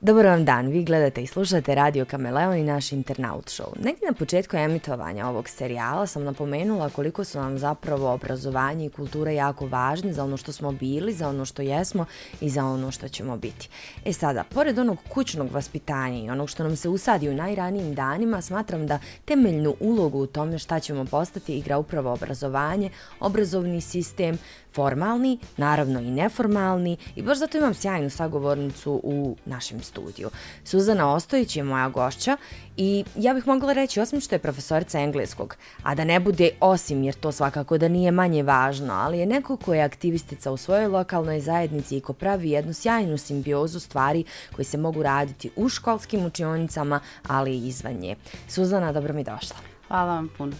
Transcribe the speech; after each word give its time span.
Dobar 0.00 0.26
vam 0.26 0.44
dan, 0.44 0.68
vi 0.68 0.84
gledate 0.84 1.22
i 1.22 1.26
slušate 1.26 1.74
Radio 1.74 2.04
Kameleon 2.04 2.56
i 2.56 2.62
naš 2.62 2.92
Internaut 2.92 3.44
Show. 3.44 3.84
Negdje 3.84 4.08
na 4.08 4.12
početku 4.12 4.56
emitovanja 4.56 5.28
ovog 5.28 5.48
serijala 5.48 6.06
sam 6.06 6.24
napomenula 6.24 6.90
koliko 6.90 7.24
su 7.24 7.40
nam 7.40 7.58
zapravo 7.58 8.12
obrazovanje 8.12 8.86
i 8.86 8.90
kultura 8.90 9.30
jako 9.30 9.66
važni 9.66 10.12
za 10.12 10.24
ono 10.24 10.36
što 10.36 10.52
smo 10.52 10.72
bili, 10.72 11.12
za 11.12 11.28
ono 11.28 11.44
što 11.44 11.62
jesmo 11.62 12.04
i 12.40 12.50
za 12.50 12.64
ono 12.64 12.90
što 12.90 13.08
ćemo 13.08 13.36
biti. 13.36 13.68
E 14.04 14.12
sada, 14.12 14.44
pored 14.54 14.78
onog 14.78 14.98
kućnog 15.08 15.52
vaspitanja 15.52 16.18
i 16.18 16.30
onog 16.30 16.50
što 16.50 16.62
nam 16.62 16.76
se 16.76 16.88
usadi 16.88 17.28
u 17.28 17.34
najranijim 17.34 17.94
danima, 17.94 18.42
smatram 18.42 18.86
da 18.86 18.98
temeljnu 19.24 19.74
ulogu 19.80 20.18
u 20.18 20.26
tome 20.26 20.58
šta 20.58 20.80
ćemo 20.80 21.04
postati 21.04 21.58
igra 21.58 21.78
upravo 21.78 22.12
obrazovanje, 22.12 22.90
obrazovni 23.20 23.80
sistem, 23.80 24.38
formalni, 24.76 25.38
naravno 25.56 26.00
i 26.00 26.10
neformalni 26.10 26.96
i 27.16 27.22
baš 27.22 27.38
zato 27.38 27.58
imam 27.58 27.74
sjajnu 27.74 28.10
sagovornicu 28.10 29.00
u 29.04 29.36
našem 29.44 29.82
studiju. 29.82 30.30
Suzana 30.64 31.12
Ostojić 31.14 31.56
je 31.56 31.62
moja 31.62 31.88
gošća 31.88 32.36
i 32.76 33.04
ja 33.16 33.34
bih 33.34 33.46
mogla 33.46 33.72
reći 33.72 34.00
osim 34.00 34.20
što 34.20 34.34
je 34.34 34.38
profesorica 34.38 35.00
engleskog, 35.00 35.56
a 35.82 35.94
da 35.94 36.04
ne 36.04 36.20
bude 36.20 36.50
osim 36.60 37.02
jer 37.02 37.14
to 37.14 37.32
svakako 37.32 37.78
da 37.78 37.88
nije 37.88 38.10
manje 38.10 38.42
važno, 38.42 38.94
ali 38.94 39.18
je 39.18 39.26
neko 39.26 39.56
ko 39.56 39.74
je 39.74 39.82
aktivistica 39.82 40.52
u 40.52 40.56
svojoj 40.56 40.86
lokalnoj 40.86 41.40
zajednici 41.40 41.96
i 41.96 42.00
ko 42.00 42.12
pravi 42.12 42.50
jednu 42.50 42.72
sjajnu 42.72 43.18
simbiozu 43.18 43.80
stvari 43.80 44.24
koji 44.56 44.64
se 44.64 44.78
mogu 44.78 45.02
raditi 45.02 45.50
u 45.56 45.68
školskim 45.68 46.26
učionicama, 46.26 47.00
ali 47.28 47.56
i 47.56 47.68
izvan 47.68 47.94
nje. 47.94 48.16
Suzana, 48.48 48.92
dobro 48.92 49.14
mi 49.14 49.24
došla. 49.24 49.56
Hvala 49.88 50.14
vam 50.14 50.28
puno. 50.38 50.52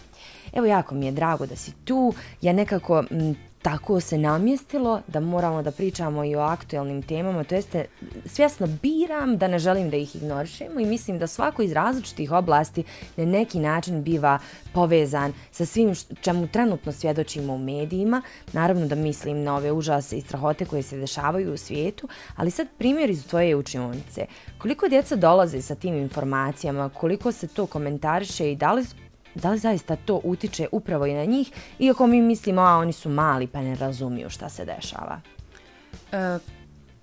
Evo 0.53 0.65
jako 0.65 0.95
mi 0.95 1.05
je 1.05 1.11
drago 1.11 1.45
da 1.45 1.55
si 1.55 1.71
tu. 1.85 2.13
Ja 2.41 2.53
nekako 2.53 3.03
m, 3.11 3.35
tako 3.61 3.99
se 3.99 4.17
namjestilo 4.17 5.01
da 5.07 5.19
moramo 5.19 5.61
da 5.61 5.71
pričamo 5.71 6.23
i 6.23 6.35
o 6.35 6.39
aktuelnim 6.39 7.01
temama, 7.01 7.43
to 7.43 7.55
jeste 7.55 7.85
svjesno 8.25 8.67
biram 8.81 9.37
da 9.37 9.47
ne 9.47 9.59
želim 9.59 9.89
da 9.89 9.97
ih 9.97 10.15
ignorišemo 10.15 10.79
i 10.79 10.85
mislim 10.85 11.19
da 11.19 11.27
svako 11.27 11.61
iz 11.61 11.71
različitih 11.71 12.31
oblasti 12.31 12.83
na 13.15 13.25
neki 13.25 13.59
način 13.59 14.03
biva 14.03 14.39
povezan 14.73 15.33
sa 15.51 15.65
svim 15.65 15.95
čemu 16.21 16.47
trenutno 16.47 16.91
svjedočimo 16.91 17.53
u 17.53 17.57
medijima. 17.57 18.21
Naravno 18.53 18.87
da 18.87 18.95
mislim 18.95 19.43
na 19.43 19.55
ove 19.55 19.71
užase 19.71 20.17
i 20.17 20.21
strahote 20.21 20.65
koje 20.65 20.83
se 20.83 20.97
dešavaju 20.97 21.53
u 21.53 21.57
svijetu, 21.57 22.07
ali 22.35 22.51
sad 22.51 22.67
primjer 22.77 23.09
iz 23.09 23.27
tvoje 23.27 23.55
učionice. 23.55 24.25
Koliko 24.57 24.87
djeca 24.87 25.15
dolaze 25.15 25.61
sa 25.61 25.75
tim 25.75 25.95
informacijama, 25.95 26.89
koliko 26.89 27.31
se 27.31 27.47
to 27.47 27.65
komentariše 27.65 28.51
i 28.51 28.55
da 28.55 28.73
li 28.73 28.85
da 29.37 29.51
li 29.51 29.57
zaista 29.57 29.95
to 29.95 30.21
utiče 30.23 30.67
upravo 30.71 31.05
i 31.05 31.13
na 31.13 31.25
njih, 31.25 31.51
iako 31.79 32.07
mi 32.07 32.21
mislimo, 32.21 32.61
a 32.61 32.77
oni 32.77 32.93
su 32.93 33.09
mali 33.09 33.47
pa 33.47 33.61
ne 33.61 33.75
razumiju 33.75 34.29
šta 34.29 34.49
se 34.49 34.65
dešava? 34.65 35.21
E, 36.11 36.37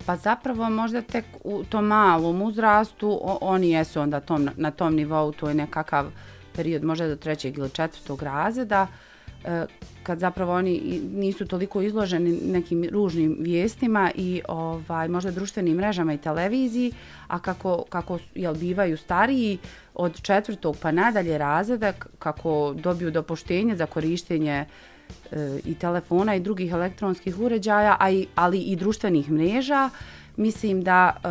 pa 0.05 0.15
zapravo 0.15 0.69
možda 0.69 1.01
tek 1.01 1.25
u 1.43 1.63
tom 1.63 1.85
malom 1.85 2.41
uzrastu 2.41 3.19
o, 3.23 3.37
oni 3.41 3.69
jesu 3.69 4.01
onda 4.01 4.19
tom, 4.19 4.49
na 4.55 4.71
tom 4.71 4.95
nivou, 4.95 5.31
to 5.31 5.49
je 5.49 5.55
nekakav 5.55 6.11
period 6.55 6.83
možda 6.83 7.07
do 7.07 7.15
trećeg 7.15 7.57
ili 7.57 7.69
četvrtog 7.69 8.23
razreda, 8.23 8.87
e, 8.89 9.14
E, 9.45 9.65
kad 10.03 10.19
zapravo 10.19 10.53
oni 10.53 11.01
nisu 11.13 11.45
toliko 11.45 11.81
izloženi 11.81 12.39
nekim 12.45 12.89
ružnim 12.91 13.37
vijestima 13.39 14.11
i 14.15 14.41
ovaj 14.47 15.07
možda 15.07 15.31
društvenim 15.31 15.75
mrežama 15.77 16.13
i 16.13 16.17
televiziji, 16.17 16.91
a 17.27 17.39
kako, 17.39 17.83
kako 17.89 18.19
jel, 18.35 18.55
bivaju 18.55 18.97
stariji 18.97 19.57
od 19.93 20.21
četvrtog 20.21 20.77
pa 20.81 20.91
nadalje 20.91 21.37
razreda, 21.37 21.93
kako 22.19 22.75
dobiju 22.77 23.11
dopoštenje 23.11 23.75
za 23.75 23.85
korištenje 23.85 24.65
e, 25.31 25.59
i 25.65 25.75
telefona 25.75 26.35
i 26.35 26.39
drugih 26.39 26.71
elektronskih 26.71 27.39
uređaja, 27.39 27.97
a 27.99 28.11
i, 28.11 28.27
ali 28.35 28.59
i 28.59 28.75
društvenih 28.75 29.31
mreža, 29.31 29.89
mislim 30.37 30.83
da 30.83 31.13
e, 31.15 31.27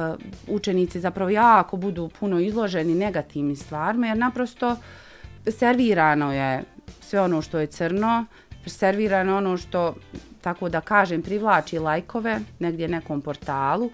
učenici 0.48 1.00
zapravo 1.00 1.30
jako 1.30 1.76
budu 1.76 2.10
puno 2.20 2.40
izloženi 2.40 2.94
negativnim 2.94 3.56
stvarima, 3.56 4.06
jer 4.06 4.18
naprosto 4.18 4.76
servirano 5.50 6.32
je 6.32 6.64
sve 7.00 7.20
ono 7.20 7.42
što 7.42 7.58
je 7.58 7.66
crno, 7.66 8.24
servirano 8.66 9.36
ono 9.36 9.56
što, 9.56 9.94
tako 10.40 10.68
da 10.68 10.80
kažem, 10.80 11.22
privlači 11.22 11.78
lajkove 11.78 12.40
negdje 12.58 12.88
nekom 12.88 13.20
portalu, 13.20 13.90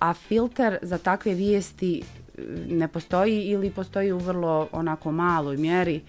a 0.00 0.14
filter 0.14 0.78
za 0.82 0.98
takve 0.98 1.34
vijesti 1.34 2.02
e, 2.02 2.42
ne 2.68 2.88
postoji 2.88 3.42
ili 3.42 3.70
postoji 3.70 4.12
u 4.12 4.18
vrlo 4.18 4.68
onako 4.72 5.12
maloj 5.12 5.56
mjeri. 5.56 6.00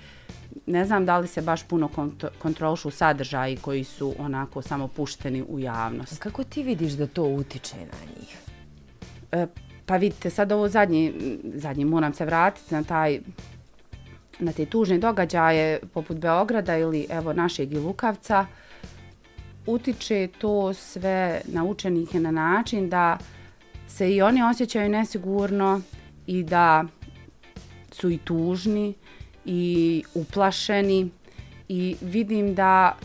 Ne 0.65 0.85
znam 0.85 1.05
da 1.05 1.17
li 1.17 1.27
se 1.27 1.41
baš 1.41 1.63
puno 1.63 1.87
kont 1.87 2.25
kontrolšu 2.39 2.91
sadržaji 2.91 3.57
koji 3.57 3.83
su 3.83 4.15
onako 4.19 4.61
samo 4.61 4.87
pušteni 4.87 5.43
u 5.49 5.59
javnost. 5.59 6.19
Kako 6.19 6.43
ti 6.43 6.63
vidiš 6.63 6.91
da 6.91 7.07
to 7.07 7.23
utiče 7.23 7.75
na 7.75 8.05
njih? 8.19 8.37
E, 9.31 9.47
pa 9.85 9.97
vidite, 9.97 10.29
sad 10.29 10.51
ovo 10.51 10.67
zadnji, 10.67 11.13
zadnji 11.53 11.85
moram 11.85 12.13
se 12.13 12.25
vratiti 12.25 12.75
na 12.75 12.83
taj 12.83 13.19
na 14.39 14.51
te 14.51 14.65
tužne 14.65 14.97
događaje 14.97 15.79
poput 15.93 16.17
Beograda 16.17 16.77
ili 16.77 17.07
evo 17.09 17.33
našeg 17.33 17.73
i 17.73 17.77
Lukavca, 17.77 18.45
utiče 19.65 20.27
to 20.37 20.73
sve 20.73 21.41
na 21.45 21.63
učenike 21.63 22.19
na 22.19 22.31
način 22.31 22.89
da 22.89 23.17
se 23.87 24.15
i 24.15 24.21
oni 24.21 24.43
osjećaju 24.43 24.89
nesigurno 24.89 25.81
i 26.27 26.43
da 26.43 26.85
su 27.91 28.09
i 28.09 28.17
tužni 28.17 28.93
i 29.45 30.03
uplašeni 30.13 31.09
i 31.69 31.95
vidim 32.01 32.55
da 32.55 32.97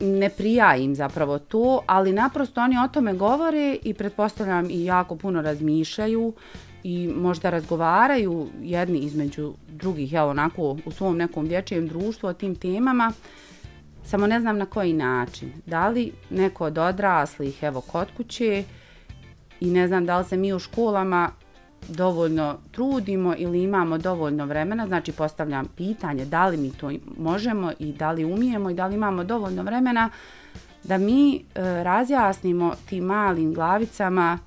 ne 0.00 0.30
prija 0.30 0.76
im 0.76 0.94
zapravo 0.94 1.38
to, 1.38 1.82
ali 1.86 2.12
naprosto 2.12 2.60
oni 2.60 2.76
o 2.78 2.88
tome 2.88 3.14
govore 3.14 3.76
i 3.82 3.94
pretpostavljam 3.94 4.70
i 4.70 4.84
jako 4.84 5.16
puno 5.16 5.42
razmišljaju 5.42 6.32
i 6.88 7.08
možda 7.16 7.50
razgovaraju 7.50 8.46
jedni 8.62 8.98
između 8.98 9.54
drugih, 9.68 10.12
evo 10.12 10.30
onako 10.30 10.76
u 10.84 10.90
svom 10.90 11.16
nekom 11.16 11.48
dječjem 11.48 11.88
društvu 11.88 12.28
o 12.28 12.32
tim 12.32 12.54
temama, 12.54 13.12
samo 14.04 14.26
ne 14.26 14.40
znam 14.40 14.58
na 14.58 14.66
koji 14.66 14.92
način. 14.92 15.52
Da 15.66 15.88
li 15.88 16.12
neko 16.30 16.64
od 16.64 16.78
odraslih, 16.78 17.62
evo 17.62 17.80
kod 17.80 18.08
kuće, 18.16 18.64
i 19.60 19.70
ne 19.70 19.88
znam 19.88 20.06
da 20.06 20.18
li 20.18 20.24
se 20.24 20.36
mi 20.36 20.52
u 20.52 20.58
školama 20.58 21.30
dovoljno 21.88 22.58
trudimo 22.72 23.34
ili 23.38 23.62
imamo 23.62 23.98
dovoljno 23.98 24.46
vremena, 24.46 24.86
znači 24.86 25.12
postavljam 25.12 25.66
pitanje 25.76 26.24
da 26.24 26.46
li 26.46 26.56
mi 26.56 26.70
to 26.70 26.90
možemo 27.18 27.72
i 27.78 27.92
da 27.92 28.12
li 28.12 28.24
umijemo 28.24 28.70
i 28.70 28.74
da 28.74 28.86
li 28.86 28.94
imamo 28.94 29.24
dovoljno 29.24 29.62
vremena 29.62 30.10
da 30.84 30.98
mi 30.98 31.36
e, 31.36 31.40
razjasnimo 31.82 32.72
tim 32.88 33.04
malim 33.04 33.54
glavicama 33.54 34.38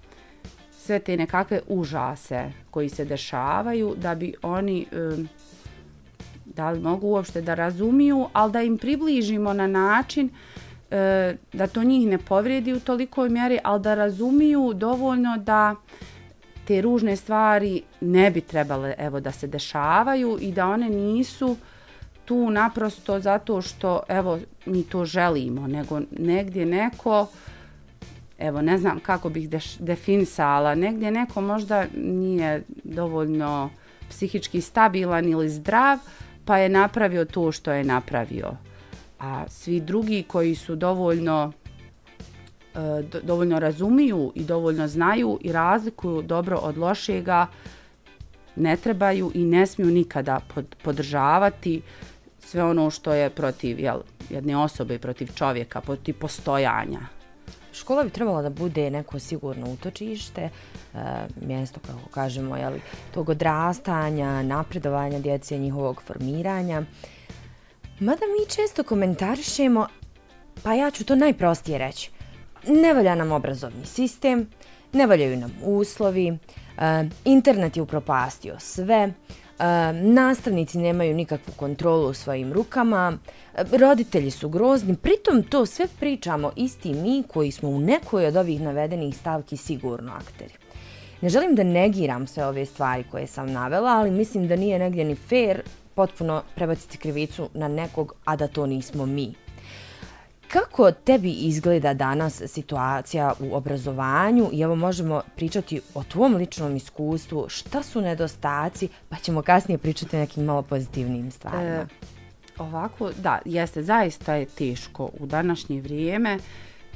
sve 0.79 0.99
te 0.99 1.17
nekakve 1.17 1.61
užase 1.67 2.51
koji 2.71 2.89
se 2.89 3.05
dešavaju 3.05 3.95
da 3.97 4.15
bi 4.15 4.33
oni 4.41 4.85
da 6.55 6.71
li 6.71 6.79
mogu 6.79 7.07
uopšte 7.07 7.41
da 7.41 7.53
razumiju, 7.53 8.27
ali 8.33 8.51
da 8.51 8.61
im 8.61 8.77
približimo 8.77 9.53
na 9.53 9.67
način 9.67 10.29
e, 10.91 11.35
da 11.53 11.67
to 11.67 11.83
njih 11.83 12.07
ne 12.07 12.17
povredi 12.17 12.73
u 12.73 12.79
tolikoj 12.79 13.29
mjeri, 13.29 13.59
ali 13.63 13.81
da 13.81 13.95
razumiju 13.95 14.73
dovoljno 14.73 15.37
da 15.37 15.75
te 16.67 16.81
ružne 16.81 17.15
stvari 17.15 17.81
ne 18.01 18.31
bi 18.31 18.41
trebale 18.41 18.95
evo 18.97 19.19
da 19.19 19.31
se 19.31 19.47
dešavaju 19.47 20.37
i 20.41 20.51
da 20.51 20.67
one 20.67 20.89
nisu 20.89 21.55
tu 22.25 22.49
naprosto 22.49 23.19
zato 23.19 23.61
što 23.61 24.01
evo 24.07 24.39
mi 24.65 24.83
to 24.83 25.05
želimo, 25.05 25.67
nego 25.67 26.01
negdje 26.11 26.65
neko 26.65 27.27
evo 28.39 28.61
ne 28.61 28.77
znam 28.77 28.99
kako 28.99 29.29
bih 29.29 29.49
definisala, 29.79 30.75
negdje 30.75 31.11
neko 31.11 31.41
možda 31.41 31.85
nije 31.95 32.63
dovoljno 32.83 33.69
psihički 34.09 34.61
stabilan 34.61 35.25
ili 35.25 35.49
zdrav, 35.49 35.97
pa 36.45 36.57
je 36.57 36.69
napravio 36.69 37.25
to 37.25 37.51
što 37.51 37.71
je 37.71 37.83
napravio. 37.83 38.51
A 39.19 39.45
svi 39.47 39.79
drugi 39.79 40.23
koji 40.27 40.55
su 40.55 40.75
dovoljno 40.75 41.51
e, 42.75 43.03
dovoljno 43.23 43.59
razumiju 43.59 44.31
i 44.35 44.43
dovoljno 44.43 44.87
znaju 44.87 45.39
i 45.41 45.51
razlikuju 45.51 46.21
dobro 46.21 46.57
od 46.57 46.77
lošega, 46.77 47.47
ne 48.55 48.77
trebaju 48.77 49.31
i 49.33 49.43
ne 49.43 49.65
smiju 49.65 49.91
nikada 49.91 50.39
podržavati 50.83 51.81
sve 52.39 52.63
ono 52.63 52.89
što 52.89 53.13
je 53.13 53.29
protiv 53.29 53.79
jel, 53.79 53.99
jedne 54.29 54.57
osobe, 54.57 54.99
protiv 54.99 55.29
čovjeka, 55.35 55.81
protiv 55.81 56.15
postojanja 56.19 57.18
škola 57.79 58.03
bi 58.03 58.09
trebala 58.09 58.41
da 58.41 58.49
bude 58.49 58.89
neko 58.89 59.19
sigurno 59.19 59.71
utočište, 59.71 60.41
e, 60.41 60.49
mjesto, 61.41 61.79
kako 61.79 62.09
kažemo, 62.11 62.57
jeli, 62.57 62.81
tog 63.13 63.29
odrastanja, 63.29 64.43
napredovanja 64.43 65.19
djece, 65.19 65.57
njihovog 65.57 66.01
formiranja. 66.01 66.83
Mada 67.99 68.25
mi 68.25 68.49
često 68.55 68.83
komentarišemo, 68.83 69.87
Pa 70.63 70.73
ja 70.73 70.91
ću 70.91 71.05
to 71.05 71.15
najprostije 71.15 71.77
reći. 71.77 72.11
Ne 72.67 72.93
valja 72.93 73.15
nam 73.15 73.31
obrazovni 73.31 73.85
sistem, 73.85 74.49
ne 74.93 75.07
valjaju 75.07 75.37
nam 75.37 75.51
uslovi, 75.63 76.27
e, 76.27 76.37
internet 77.25 77.77
je 77.77 77.83
upropastio 77.83 78.55
sve, 78.59 79.13
e, 79.59 79.93
nastavnici 79.93 80.77
nemaju 80.77 81.15
nikakvu 81.15 81.53
kontrolu 81.55 82.09
u 82.09 82.13
svojim 82.13 82.53
rukama, 82.53 83.17
roditelji 83.71 84.31
su 84.31 84.49
grozni, 84.49 84.95
pritom 84.95 85.43
to 85.43 85.65
sve 85.65 85.87
pričamo 85.99 86.51
isti 86.55 86.93
mi 86.93 87.23
koji 87.27 87.51
smo 87.51 87.69
u 87.69 87.79
nekoj 87.79 88.25
od 88.25 88.35
ovih 88.35 88.61
navedenih 88.61 89.17
stavki 89.17 89.57
sigurno 89.57 90.11
akteri. 90.11 90.53
Ne 91.21 91.29
želim 91.29 91.55
da 91.55 91.63
negiram 91.63 92.27
sve 92.27 92.45
ove 92.45 92.65
stvari 92.65 93.03
koje 93.11 93.27
sam 93.27 93.51
navela, 93.51 93.89
ali 93.89 94.11
mislim 94.11 94.47
da 94.47 94.55
nije 94.55 94.79
negdje 94.79 95.05
ni 95.05 95.15
fair 95.15 95.61
potpuno 95.95 96.43
prebaciti 96.55 96.97
krivicu 96.97 97.49
na 97.53 97.67
nekog, 97.67 98.13
a 98.25 98.35
da 98.35 98.47
to 98.47 98.65
nismo 98.65 99.05
mi. 99.05 99.33
Kako 100.49 100.91
tebi 100.91 101.31
izgleda 101.31 101.93
danas 101.93 102.41
situacija 102.47 103.33
u 103.39 103.55
obrazovanju? 103.55 104.49
I 104.51 104.61
evo 104.61 104.75
možemo 104.75 105.21
pričati 105.35 105.81
o 105.93 106.03
tvom 106.03 106.35
ličnom 106.35 106.75
iskustvu, 106.75 107.45
šta 107.49 107.83
su 107.83 108.01
nedostaci, 108.01 108.89
pa 109.09 109.15
ćemo 109.15 109.41
kasnije 109.41 109.77
pričati 109.77 110.15
o 110.15 110.19
nekim 110.19 110.43
malo 110.43 110.61
pozitivnim 110.61 111.31
stvarima. 111.31 111.63
E, 111.63 111.85
ovako, 112.57 113.11
da, 113.17 113.39
jeste, 113.45 113.83
zaista 113.83 114.35
je 114.35 114.45
teško 114.45 115.09
u 115.19 115.25
današnje 115.25 115.81
vrijeme 115.81 116.37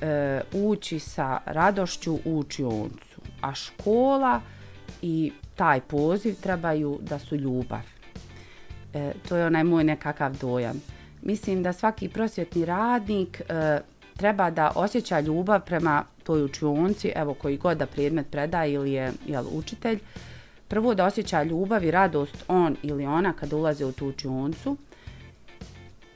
e, 0.02 0.42
ući 0.54 1.00
sa 1.00 1.40
radošću 1.46 2.14
u 2.26 2.40
učioncu, 2.40 3.22
a 3.42 3.56
škola 3.56 4.42
i 5.02 5.32
taj 5.56 5.82
poziv 5.82 6.36
trebaju 6.42 7.00
da 7.02 7.20
su 7.20 7.36
ljubav. 7.36 7.82
E, 8.94 9.14
to 9.30 9.38
je 9.38 9.46
onaj 9.46 9.64
moj 9.64 9.84
nekakav 9.84 10.38
dojam 10.38 10.82
mislim 11.26 11.64
da 11.64 11.74
svaki 11.74 12.10
prosvjetni 12.10 12.66
radnik 12.66 13.42
e, 13.42 13.80
treba 14.18 14.50
da 14.50 14.72
osjeća 14.76 15.20
ljubav 15.20 15.66
prema 15.66 16.04
toj 16.24 16.44
učionci, 16.44 17.12
evo 17.16 17.34
koji 17.34 17.58
god 17.58 17.78
da 17.78 17.86
predmet 17.86 18.28
predaje 18.32 18.74
ili 18.74 18.92
je 18.92 19.12
jel, 19.28 19.46
učitelj, 19.52 20.00
prvo 20.68 20.96
da 20.96 21.06
osjeća 21.06 21.44
ljubav 21.44 21.84
i 21.84 21.92
radost 21.92 22.44
on 22.48 22.76
ili 22.84 23.06
ona 23.06 23.34
kada 23.34 23.56
ulaze 23.56 23.86
u 23.86 23.92
tu 23.92 24.08
učioncu, 24.08 24.78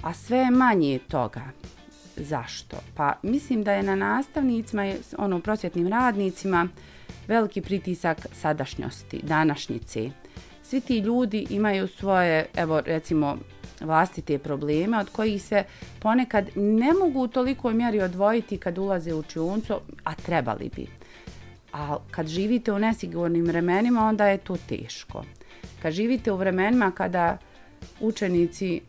a 0.01 0.13
sve 0.13 0.38
je 0.38 0.51
manje 0.51 1.00
toga. 1.07 1.42
Zašto? 2.15 2.77
Pa 2.95 3.13
mislim 3.24 3.63
da 3.63 3.74
je 3.74 3.83
na 3.83 3.95
nastavnicima, 3.95 4.94
ono 5.18 5.39
prosvjetnim 5.39 5.88
radnicima, 5.88 6.68
veliki 7.27 7.62
pritisak 7.62 8.27
sadašnjosti, 8.33 9.19
današnjice. 9.24 10.09
Svi 10.63 10.81
ti 10.81 10.98
ljudi 10.98 11.48
imaju 11.50 11.88
svoje, 11.88 12.45
evo 12.56 12.81
recimo, 12.81 13.38
vlastite 13.81 14.38
probleme 14.38 15.00
od 15.00 15.09
kojih 15.09 15.44
se 15.44 15.63
ponekad 16.00 16.50
ne 16.56 16.94
mogu 16.94 17.19
u 17.19 17.27
tolikoj 17.27 17.74
mjeri 17.74 18.01
odvojiti 18.01 18.57
kad 18.57 18.77
ulaze 18.77 19.13
u 19.13 19.24
čuncu, 19.24 19.74
a 20.03 20.15
trebali 20.15 20.69
bi. 20.75 20.88
A 21.74 21.97
kad 22.12 22.27
živite 22.27 22.71
u 22.71 22.79
nesigurnim 22.79 23.45
vremenima, 23.45 24.07
onda 24.07 24.27
je 24.27 24.38
to 24.38 24.57
teško. 24.69 25.24
Kad 25.81 25.94
živite 25.94 26.31
u 26.31 26.35
vremenima 26.35 26.91
kada 26.91 27.38
učenici, 28.00 28.81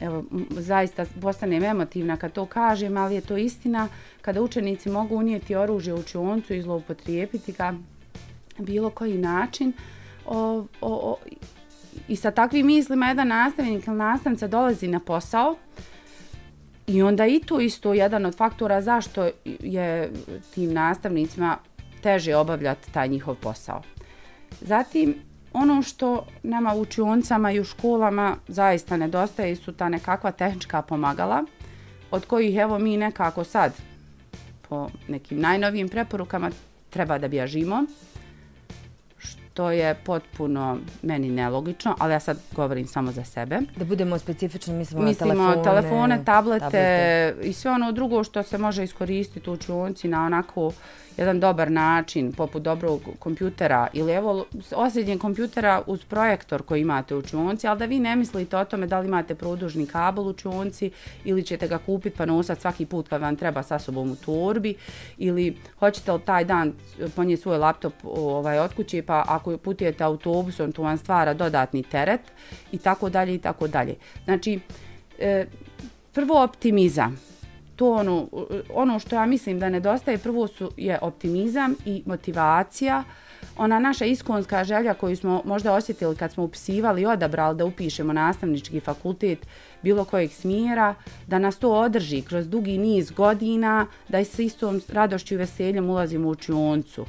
evo, 0.00 0.24
zaista 0.50 1.04
postanem 1.20 1.64
emotivna 1.64 2.16
kad 2.16 2.32
to 2.32 2.46
kažem, 2.46 2.96
ali 2.96 3.14
je 3.14 3.20
to 3.20 3.36
istina, 3.36 3.88
kada 4.20 4.42
učenici 4.42 4.90
mogu 4.90 5.16
unijeti 5.16 5.54
oružje 5.54 5.94
u 5.94 6.02
čuncu 6.02 6.54
i 6.54 6.62
zloupotrijepiti 6.62 7.52
ga 7.52 7.74
bilo 8.58 8.90
koji 8.90 9.18
način, 9.18 9.72
o, 10.26 10.56
o, 10.58 10.66
o, 10.80 11.16
I 12.08 12.16
sa 12.16 12.30
takvim 12.30 12.66
mislima 12.66 13.08
jedan 13.08 13.28
nastavnik 13.28 13.86
ili 13.86 13.96
nastavnica 13.96 14.46
dolazi 14.46 14.88
na 14.88 15.00
posao 15.00 15.56
i 16.86 17.02
onda 17.02 17.26
i 17.26 17.40
to 17.40 17.60
isto 17.60 17.94
jedan 17.94 18.26
od 18.26 18.36
faktora 18.36 18.82
zašto 18.82 19.30
je 19.44 20.12
tim 20.54 20.72
nastavnicima 20.72 21.56
teže 22.02 22.36
obavljati 22.36 22.92
taj 22.92 23.08
njihov 23.08 23.34
posao. 23.34 23.82
Zatim, 24.60 25.14
ono 25.52 25.82
što 25.82 26.26
nama 26.42 26.74
u 26.74 26.80
učioncama 26.80 27.52
i 27.52 27.60
u 27.60 27.64
školama 27.64 28.36
zaista 28.48 28.96
nedostaje 28.96 29.56
su 29.56 29.72
ta 29.72 29.88
nekakva 29.88 30.32
tehnička 30.32 30.82
pomagala, 30.82 31.44
od 32.10 32.26
kojih 32.26 32.56
evo 32.56 32.78
mi 32.78 32.96
nekako 32.96 33.44
sad 33.44 33.72
po 34.68 34.88
nekim 35.08 35.40
najnovijim 35.40 35.88
preporukama 35.88 36.50
treba 36.90 37.18
da 37.18 37.28
bježimo 37.28 37.84
to 39.58 39.70
je 39.70 39.94
potpuno 39.94 40.78
meni 41.02 41.30
nelogično, 41.30 41.94
ali 41.98 42.12
ja 42.12 42.20
sad 42.20 42.38
govorim 42.52 42.86
samo 42.86 43.12
za 43.12 43.24
sebe. 43.24 43.58
Da 43.76 43.84
budemo 43.84 44.18
specifični, 44.18 44.74
mislimo, 44.74 45.04
mislimo 45.04 45.34
na 45.34 45.62
telefone, 45.62 45.64
telefone 45.64 46.24
tablete, 46.24 46.64
tablete 46.64 47.34
i 47.42 47.52
sve 47.52 47.70
ono 47.70 47.92
drugo 47.92 48.24
što 48.24 48.42
se 48.42 48.58
može 48.58 48.84
iskoristiti 48.84 49.50
u 49.50 49.52
učionci 49.52 50.08
na 50.08 50.26
onako 50.26 50.72
jedan 51.18 51.40
dobar 51.40 51.70
način, 51.70 52.32
poput 52.32 52.62
dobrog 52.62 53.00
kompjutera 53.18 53.86
ili 53.92 54.12
evo 54.12 54.46
osrednje 54.74 55.18
kompjutera 55.18 55.82
uz 55.86 56.04
projektor 56.04 56.62
koji 56.62 56.80
imate 56.80 57.14
u 57.14 57.18
učionci, 57.18 57.66
ali 57.66 57.78
da 57.78 57.84
vi 57.84 57.98
ne 57.98 58.16
mislite 58.16 58.56
o 58.56 58.64
tome 58.64 58.86
da 58.86 59.00
li 59.00 59.06
imate 59.06 59.34
produžni 59.34 59.86
kabel 59.86 60.24
u 60.24 60.28
učionci 60.28 60.90
ili 61.24 61.42
ćete 61.42 61.68
ga 61.68 61.78
kupiti 61.78 62.16
pa 62.16 62.26
nosati 62.26 62.60
svaki 62.60 62.86
put 62.86 63.08
kad 63.08 63.20
vam 63.20 63.36
treba 63.36 63.62
sa 63.62 63.78
sobom 63.78 64.10
u 64.10 64.16
torbi 64.16 64.74
ili 65.16 65.56
hoćete 65.78 66.12
li 66.12 66.20
taj 66.20 66.44
dan 66.44 66.72
ponijeti 67.16 67.42
svoj 67.42 67.58
laptop 67.58 67.94
ovaj, 68.04 68.58
od 68.58 68.74
kuće 68.74 69.02
pa 69.02 69.24
ako 69.28 69.47
putujete 69.56 70.04
autobusom 70.04 70.72
to 70.72 70.82
vam 70.82 70.98
stvara 70.98 71.34
dodatni 71.34 71.82
teret 71.82 72.20
i 72.72 72.78
tako 72.78 73.08
dalje 73.08 73.34
i 73.34 73.38
tako 73.38 73.68
dalje. 73.68 73.94
Znači, 74.24 74.60
e, 75.18 75.46
prvo 76.12 76.42
optimizam 76.42 77.20
to 77.76 77.92
ono, 77.92 78.28
ono 78.74 78.98
što 78.98 79.16
ja 79.16 79.26
mislim 79.26 79.58
da 79.58 79.68
nedostaje 79.68 80.18
prvo 80.18 80.46
su 80.46 80.70
je 80.76 80.98
optimizam 81.02 81.74
i 81.84 82.02
motivacija 82.06 83.04
ona 83.58 83.78
naša 83.78 84.04
iskonska 84.04 84.64
želja 84.64 84.94
koju 84.94 85.16
smo 85.16 85.42
možda 85.44 85.74
osjetili 85.74 86.16
kad 86.16 86.32
smo 86.32 86.44
upisivali 86.44 87.02
i 87.02 87.06
odabrali 87.06 87.56
da 87.56 87.64
upišemo 87.64 88.12
nastavnički 88.12 88.80
fakultet 88.80 89.46
bilo 89.82 90.04
kojeg 90.04 90.32
smjera, 90.32 90.94
da 91.26 91.38
nas 91.38 91.58
to 91.58 91.72
održi 91.72 92.22
kroz 92.22 92.48
dugi 92.48 92.78
niz 92.78 93.10
godina, 93.10 93.86
da 94.08 94.18
s 94.18 94.38
istom 94.38 94.80
radošću 94.88 95.34
i 95.34 95.36
veseljem 95.36 95.90
ulazimo 95.90 96.28
u 96.28 96.30
učioncu. 96.30 97.06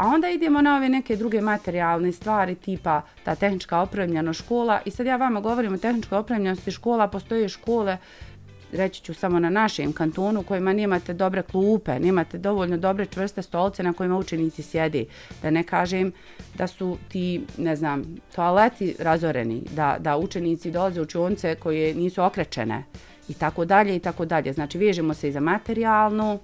A 0.00 0.06
onda 0.06 0.30
idemo 0.30 0.60
na 0.60 0.76
ove 0.76 0.88
neke 0.88 1.16
druge 1.16 1.40
materijalne 1.40 2.12
stvari 2.12 2.54
tipa 2.54 3.02
ta 3.24 3.34
tehnička 3.34 3.80
opremljena 3.80 4.32
škola 4.32 4.80
i 4.84 4.90
sad 4.90 5.06
ja 5.06 5.16
vama 5.16 5.40
govorim 5.40 5.74
o 5.74 5.78
tehničkoj 5.78 6.18
opremljenosti 6.18 6.70
škola, 6.70 7.08
postoje 7.08 7.48
škole 7.48 7.98
reći 8.72 9.02
ću 9.02 9.14
samo 9.14 9.38
na 9.38 9.50
našem 9.50 9.92
kantonu, 9.92 10.42
kojima 10.42 10.72
nemate 10.72 11.12
dobre 11.14 11.42
klupe, 11.42 11.98
nemate 11.98 12.38
dovoljno 12.38 12.76
dobre 12.76 13.06
čvrste 13.06 13.42
stolice 13.42 13.82
na 13.82 13.92
kojima 13.92 14.18
učenici 14.18 14.62
sjedi. 14.62 15.06
Da 15.42 15.50
ne 15.50 15.62
kažem 15.62 16.12
da 16.54 16.66
su 16.66 16.98
ti, 17.08 17.44
ne 17.58 17.76
znam, 17.76 18.16
toaleti 18.34 18.96
razoreni, 18.98 19.62
da, 19.72 19.96
da 19.98 20.16
učenici 20.16 20.70
dolaze 20.70 21.00
u 21.00 21.06
čionce 21.06 21.54
koje 21.54 21.94
nisu 21.94 22.22
okrečene 22.22 22.84
i 23.28 23.34
tako 23.34 23.64
dalje 23.64 23.96
i 23.96 24.00
tako 24.00 24.24
dalje. 24.24 24.52
Znači, 24.52 24.78
vežemo 24.78 25.14
se 25.14 25.28
i 25.28 25.32
za 25.32 25.40
materijalnu. 25.40 26.38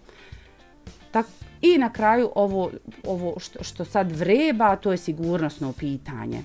Tak, 1.10 1.26
I 1.74 1.78
na 1.78 1.92
kraju 1.92 2.30
ovo, 2.34 2.70
ovo 3.04 3.34
što, 3.38 3.64
što 3.64 3.84
sad 3.84 4.12
vreba, 4.12 4.76
to 4.76 4.92
je 4.92 4.98
sigurnosno 4.98 5.72
pitanje 5.72 6.42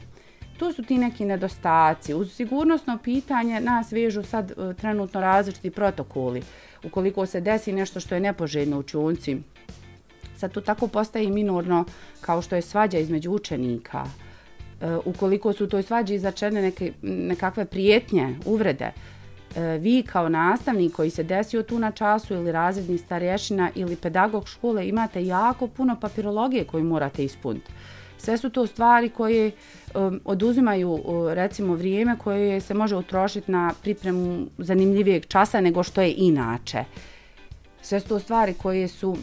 to 0.61 0.73
su 0.73 0.83
ti 0.83 0.97
neki 0.97 1.25
nedostaci. 1.25 2.13
Uz 2.13 2.33
sigurnosno 2.33 2.97
pitanje 3.03 3.59
nas 3.59 3.91
vežu 3.91 4.23
sad 4.23 4.51
uh, 4.51 4.75
trenutno 4.75 5.21
različiti 5.21 5.71
protokoli. 5.71 6.41
Ukoliko 6.83 7.25
se 7.25 7.41
desi 7.41 7.73
nešto 7.73 7.99
što 7.99 8.15
je 8.15 8.21
nepoželjno 8.21 8.79
u 8.79 8.83
čunci, 8.83 9.37
sad 10.37 10.51
to 10.51 10.61
tako 10.61 10.87
postaje 10.87 11.29
minorno 11.29 11.85
kao 12.21 12.41
što 12.41 12.55
je 12.55 12.61
svađa 12.61 12.99
između 12.99 13.31
učenika. 13.31 14.03
Uh, 14.05 14.87
ukoliko 15.05 15.53
su 15.53 15.67
toj 15.67 15.83
svađi 15.83 16.15
izačene 16.15 16.61
neke, 16.61 16.93
nekakve 17.01 17.65
prijetnje, 17.65 18.35
uvrede, 18.45 18.91
uh, 18.95 19.20
E, 19.55 19.77
vi 19.77 20.03
kao 20.03 20.29
nastavnik 20.29 20.93
koji 20.93 21.09
se 21.09 21.23
desio 21.23 21.63
tu 21.63 21.79
na 21.79 21.91
času 21.91 22.33
ili 22.33 22.51
razredni 22.51 22.97
starješina 22.97 23.69
ili 23.75 23.95
pedagog 23.95 24.47
škole 24.47 24.87
imate 24.87 25.25
jako 25.25 25.67
puno 25.67 25.95
papirologije 26.01 26.65
koju 26.65 26.83
morate 26.83 27.23
ispuniti. 27.23 27.71
Sve 28.17 28.37
su 28.37 28.49
to 28.49 28.67
stvari 28.67 29.09
koje 29.09 29.51
um, 29.95 30.21
oduzimaju 30.25 30.91
um, 30.91 31.27
recimo 31.27 31.75
vrijeme 31.75 32.17
koje 32.17 32.61
se 32.61 32.73
može 32.73 32.95
utrošiti 32.95 33.51
na 33.51 33.73
pripremu 33.81 34.47
zanimljivijeg 34.57 35.25
časa 35.25 35.61
nego 35.61 35.83
što 35.83 36.01
je 36.01 36.13
inače. 36.17 36.83
Sve 37.81 37.99
su 37.99 38.07
to 38.07 38.19
stvari 38.19 38.53
koje 38.53 38.87
su 38.87 39.17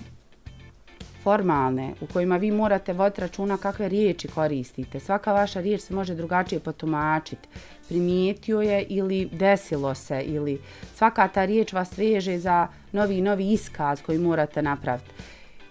formalne, 1.22 1.94
u 2.00 2.06
kojima 2.06 2.37
vi 2.37 2.50
morate 2.50 2.92
voditi 2.92 3.20
računa 3.20 3.56
kakve 3.56 3.88
riječi 3.88 4.28
koristite. 4.28 5.00
Svaka 5.00 5.32
vaša 5.32 5.60
riječ 5.60 5.80
se 5.80 5.94
može 5.94 6.14
drugačije 6.14 6.60
potumačiti. 6.60 7.48
Primijetio 7.88 8.60
je 8.60 8.82
ili 8.82 9.28
desilo 9.32 9.94
se 9.94 10.22
ili 10.22 10.60
svaka 10.94 11.28
ta 11.28 11.44
riječ 11.44 11.72
vas 11.72 11.98
veže 11.98 12.38
za 12.38 12.68
novi 12.92 13.20
novi 13.20 13.52
iskaz 13.52 14.02
koji 14.02 14.18
morate 14.18 14.62
napraviti. 14.62 15.10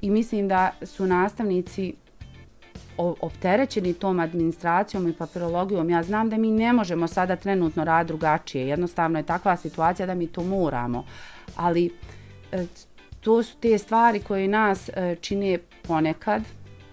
I 0.01 0.09
mislim 0.09 0.47
da 0.47 0.71
su 0.81 1.05
nastavnici 1.05 1.93
opterećeni 2.97 3.93
tom 3.93 4.19
administracijom 4.19 5.07
i 5.07 5.13
papirologijom. 5.13 5.89
Ja 5.89 6.03
znam 6.03 6.29
da 6.29 6.37
mi 6.37 6.51
ne 6.51 6.73
možemo 6.73 7.07
sada 7.07 7.35
trenutno 7.35 7.83
rad 7.83 8.07
drugačije. 8.07 8.67
Jednostavno 8.67 9.19
je 9.19 9.25
takva 9.25 9.57
situacija 9.57 10.05
da 10.05 10.15
mi 10.15 10.27
to 10.27 10.43
moramo. 10.43 11.05
Ali 11.55 11.91
e, 12.51 12.65
to 13.19 13.43
su 13.43 13.57
te 13.57 13.77
stvari 13.77 14.19
koje 14.19 14.47
nas 14.47 14.89
e, 14.89 15.15
čine 15.21 15.59
ponekad, 15.87 16.41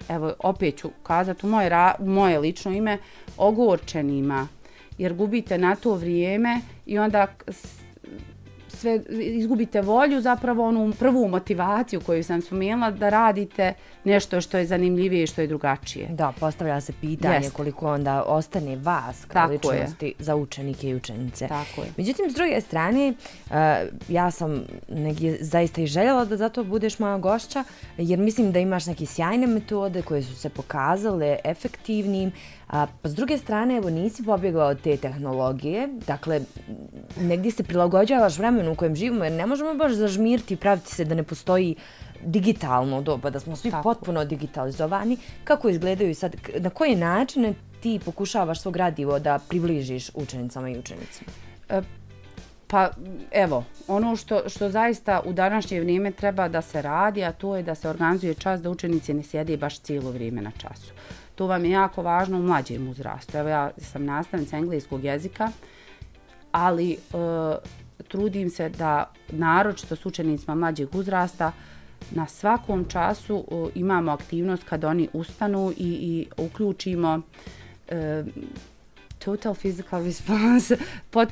evo 0.08 0.34
opet 0.38 0.76
ću 0.76 0.90
kazati 1.02 1.46
u 1.46 1.48
moje, 1.48 1.68
ra, 1.68 1.94
u 1.98 2.06
moje 2.06 2.38
lično 2.38 2.72
ime, 2.72 2.98
ogorčenima, 3.36 4.48
jer 4.98 5.14
gubite 5.14 5.58
na 5.58 5.76
to 5.76 5.94
vrijeme 5.94 6.60
i 6.86 6.98
onda 6.98 7.26
sve 8.84 9.00
izgubite 9.18 9.80
volju, 9.80 10.20
zapravo 10.20 10.68
onu 10.68 10.92
prvu 10.98 11.28
motivaciju 11.28 12.00
koju 12.00 12.24
sam 12.24 12.42
spomenula 12.42 12.90
da 12.90 13.08
radite 13.08 13.72
nešto 14.04 14.40
što 14.40 14.58
je 14.58 14.66
zanimljivije 14.66 15.22
i 15.22 15.26
što 15.26 15.40
je 15.40 15.46
drugačije. 15.46 16.08
Da, 16.08 16.32
postavlja 16.40 16.80
se 16.80 16.92
pitanje 17.00 17.44
Jest. 17.44 17.56
koliko 17.56 17.92
onda 17.92 18.22
ostane 18.22 18.76
vas 18.76 19.24
kao 19.24 19.42
Tako 19.42 19.52
ličnosti 19.52 20.06
je. 20.06 20.12
za 20.18 20.36
učenike 20.36 20.88
i 20.88 20.94
učenice. 20.94 21.48
Tako 21.48 21.80
je. 21.80 21.86
Međutim, 21.96 22.30
s 22.30 22.34
druge 22.34 22.60
strane, 22.60 23.14
uh, 23.46 23.54
ja 24.08 24.30
sam 24.30 24.62
negdje 24.88 25.38
zaista 25.40 25.80
i 25.80 25.86
željela 25.86 26.24
da 26.24 26.36
zato 26.36 26.64
budeš 26.64 26.98
moja 26.98 27.18
gošća, 27.18 27.64
jer 27.98 28.18
mislim 28.18 28.52
da 28.52 28.58
imaš 28.58 28.86
neke 28.86 29.06
sjajne 29.06 29.46
metode 29.46 30.02
koje 30.02 30.22
su 30.22 30.34
se 30.36 30.48
pokazale 30.48 31.36
efektivnim, 31.44 32.32
A, 32.74 32.86
pa 33.02 33.08
s 33.08 33.14
druge 33.14 33.38
strane, 33.38 33.76
evo, 33.76 33.90
nisi 33.90 34.24
pobjegla 34.24 34.64
od 34.64 34.80
te 34.80 34.96
tehnologije, 34.96 35.88
dakle, 36.06 36.40
negdje 37.20 37.50
se 37.50 37.62
prilagođavaš 37.62 38.38
vremenu 38.38 38.72
u 38.72 38.74
kojem 38.74 38.96
živimo, 38.96 39.24
jer 39.24 39.32
ne 39.32 39.46
možemo 39.46 39.74
baš 39.74 39.92
zažmirti 39.92 40.54
i 40.54 40.56
praviti 40.56 40.94
se 40.94 41.04
da 41.04 41.14
ne 41.14 41.22
postoji 41.22 41.76
digitalno 42.24 43.02
doba, 43.02 43.30
da 43.30 43.40
smo 43.40 43.56
svi 43.56 43.70
Tako. 43.70 43.82
potpuno 43.82 44.24
digitalizovani. 44.24 45.16
Kako 45.44 45.68
izgledaju 45.68 46.14
sad, 46.14 46.36
na 46.58 46.70
koje 46.70 46.96
načine 46.96 47.54
ti 47.80 48.00
pokušavaš 48.04 48.60
svog 48.60 48.76
radivo 48.76 49.18
da 49.18 49.38
približiš 49.48 50.10
učenicama 50.14 50.68
i 50.70 50.78
učenicima? 50.78 51.30
E, 51.68 51.82
pa, 52.66 52.90
evo, 53.30 53.64
ono 53.88 54.16
što, 54.16 54.48
što 54.48 54.70
zaista 54.70 55.20
u 55.26 55.32
današnje 55.32 55.80
vrijeme 55.80 56.10
treba 56.10 56.48
da 56.48 56.62
se 56.62 56.82
radi, 56.82 57.24
a 57.24 57.32
to 57.32 57.56
je 57.56 57.62
da 57.62 57.74
se 57.74 57.88
organizuje 57.88 58.34
čas 58.34 58.62
da 58.62 58.70
učenici 58.70 59.14
ne 59.14 59.22
sjede 59.22 59.56
baš 59.56 59.80
cijelo 59.80 60.10
vrijeme 60.10 60.42
na 60.42 60.50
času. 60.50 60.92
To 61.34 61.46
vam 61.46 61.64
je 61.64 61.70
jako 61.70 62.02
važno 62.02 62.38
u 62.38 62.42
mlađem 62.42 62.88
uzrastu. 62.88 63.36
Evo 63.36 63.48
ja 63.48 63.70
sam 63.78 64.04
nastavnica 64.04 64.56
engleskog 64.56 65.04
jezika, 65.04 65.50
ali 66.52 66.92
e, 66.92 66.96
trudim 68.08 68.50
se 68.50 68.68
da 68.68 69.10
naročito 69.28 69.96
s 69.96 70.06
učenicima 70.06 70.54
mlađeg 70.54 70.94
uzrasta 70.94 71.52
na 72.10 72.26
svakom 72.26 72.84
času 72.88 73.44
e, 73.50 73.70
imamo 73.74 74.12
aktivnost 74.12 74.64
kad 74.64 74.84
oni 74.84 75.08
ustanu 75.12 75.72
i, 75.76 75.88
i 75.88 76.26
uključimo 76.36 77.20
e, 77.88 78.24
total 79.18 79.54
physical 79.54 80.04
response, 80.04 80.76
pot, 81.10 81.28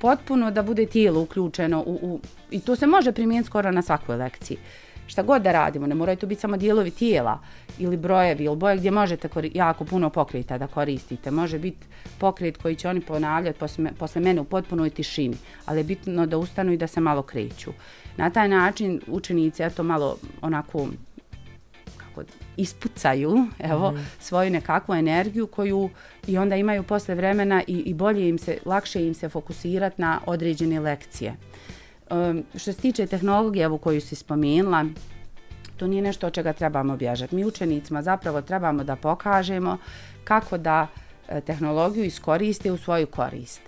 potpuno 0.00 0.50
da 0.50 0.62
bude 0.62 0.86
tijelo 0.86 1.20
uključeno 1.20 1.82
u, 1.86 1.98
u, 2.02 2.20
i 2.50 2.60
to 2.60 2.76
se 2.76 2.86
može 2.86 3.12
primijeniti 3.12 3.46
skoro 3.46 3.70
na 3.70 3.82
svakoj 3.82 4.16
lekciji 4.16 4.58
šta 5.06 5.22
god 5.22 5.42
da 5.42 5.52
radimo, 5.52 5.86
ne 5.86 5.94
moraju 5.94 6.16
to 6.16 6.26
biti 6.26 6.40
samo 6.40 6.56
dijelovi 6.56 6.90
tijela 6.90 7.38
ili 7.78 7.96
brojevi 7.96 8.44
ili 8.44 8.56
boje 8.56 8.76
gdje 8.76 8.90
možete 8.90 9.28
jako 9.54 9.84
puno 9.84 10.10
pokreta 10.10 10.58
da 10.58 10.66
koristite. 10.66 11.30
Može 11.30 11.58
biti 11.58 11.86
pokret 12.18 12.56
koji 12.56 12.76
će 12.76 12.88
oni 12.88 13.00
ponavljati 13.00 13.58
posle, 13.58 13.92
posle 13.98 14.20
mene 14.20 14.40
u 14.40 14.44
potpunoj 14.44 14.90
tišini, 14.90 15.36
ali 15.66 15.80
je 15.80 15.84
bitno 15.84 16.26
da 16.26 16.38
ustanu 16.38 16.72
i 16.72 16.76
da 16.76 16.86
se 16.86 17.00
malo 17.00 17.22
kreću. 17.22 17.70
Na 18.16 18.30
taj 18.30 18.48
način 18.48 19.00
učenici 19.06 19.62
eto 19.62 19.82
malo 19.82 20.16
onako 20.42 20.88
kako 21.96 22.22
ispucaju 22.56 23.46
evo 23.58 23.90
mm. 23.90 24.06
svoju 24.20 24.50
nekakvu 24.50 24.94
energiju 24.94 25.46
koju 25.46 25.90
i 26.26 26.38
onda 26.38 26.56
imaju 26.56 26.82
posle 26.82 27.14
vremena 27.14 27.62
i, 27.66 27.72
i 27.72 27.94
bolje 27.94 28.28
im 28.28 28.38
se 28.38 28.58
lakše 28.64 29.06
im 29.06 29.14
se 29.14 29.28
fokusirati 29.28 30.02
na 30.02 30.20
određene 30.26 30.80
lekcije. 30.80 31.36
Um, 32.10 32.44
što 32.54 32.72
se 32.72 32.80
tiče 32.80 33.06
tehnologije 33.06 33.66
ovu 33.66 33.78
koju 33.78 34.00
si 34.00 34.14
spomenula, 34.14 34.84
to 35.76 35.86
nije 35.86 36.02
nešto 36.02 36.26
od 36.26 36.32
čega 36.32 36.52
trebamo 36.52 36.96
bježati. 36.96 37.34
Mi 37.34 37.44
učenicima 37.44 38.02
zapravo 38.02 38.42
trebamo 38.42 38.84
da 38.84 38.96
pokažemo 38.96 39.78
kako 40.24 40.58
da 40.58 40.86
e, 41.28 41.40
tehnologiju 41.40 42.04
iskoriste 42.04 42.72
u 42.72 42.76
svoju 42.76 43.06
korist. 43.06 43.60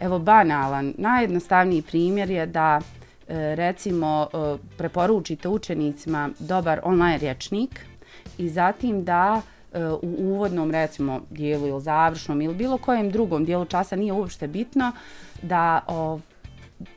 Evo 0.00 0.18
banalan, 0.18 0.94
najjednostavniji 0.98 1.82
primjer 1.82 2.30
je 2.30 2.46
da 2.46 2.80
e, 2.80 3.54
recimo 3.56 4.28
e, 4.32 4.56
preporučite 4.78 5.48
učenicima 5.48 6.30
dobar 6.38 6.80
online 6.84 7.18
rječnik 7.18 7.80
i 8.38 8.48
zatim 8.48 9.04
da 9.04 9.42
e, 9.72 9.84
u 9.86 10.14
uvodnom 10.18 10.70
recimo 10.70 11.20
dijelu 11.30 11.66
ili 11.66 11.80
završnom 11.80 12.42
ili 12.42 12.54
bilo 12.54 12.78
kojem 12.78 13.10
drugom 13.10 13.44
dijelu 13.44 13.64
časa 13.64 13.96
nije 13.96 14.12
uopšte 14.12 14.48
bitno 14.48 14.92
da 15.42 15.80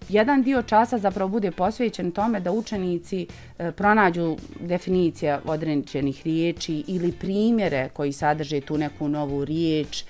jedan 0.10 0.44
dio 0.44 0.62
časa 0.62 0.98
zapravo 0.98 1.30
bude 1.30 1.52
posvećen 1.52 2.12
tome 2.12 2.40
da 2.40 2.52
učenici 2.52 3.28
e, 3.60 3.72
pronađu 3.72 4.38
definicije 4.60 5.40
određenih 5.46 6.22
riječi 6.26 6.84
ili 6.88 7.12
primjere 7.12 7.90
koji 7.94 8.12
sadrže 8.12 8.62
tu 8.62 8.78
neku 8.78 9.08
novu 9.08 9.46
riječ 9.46 10.04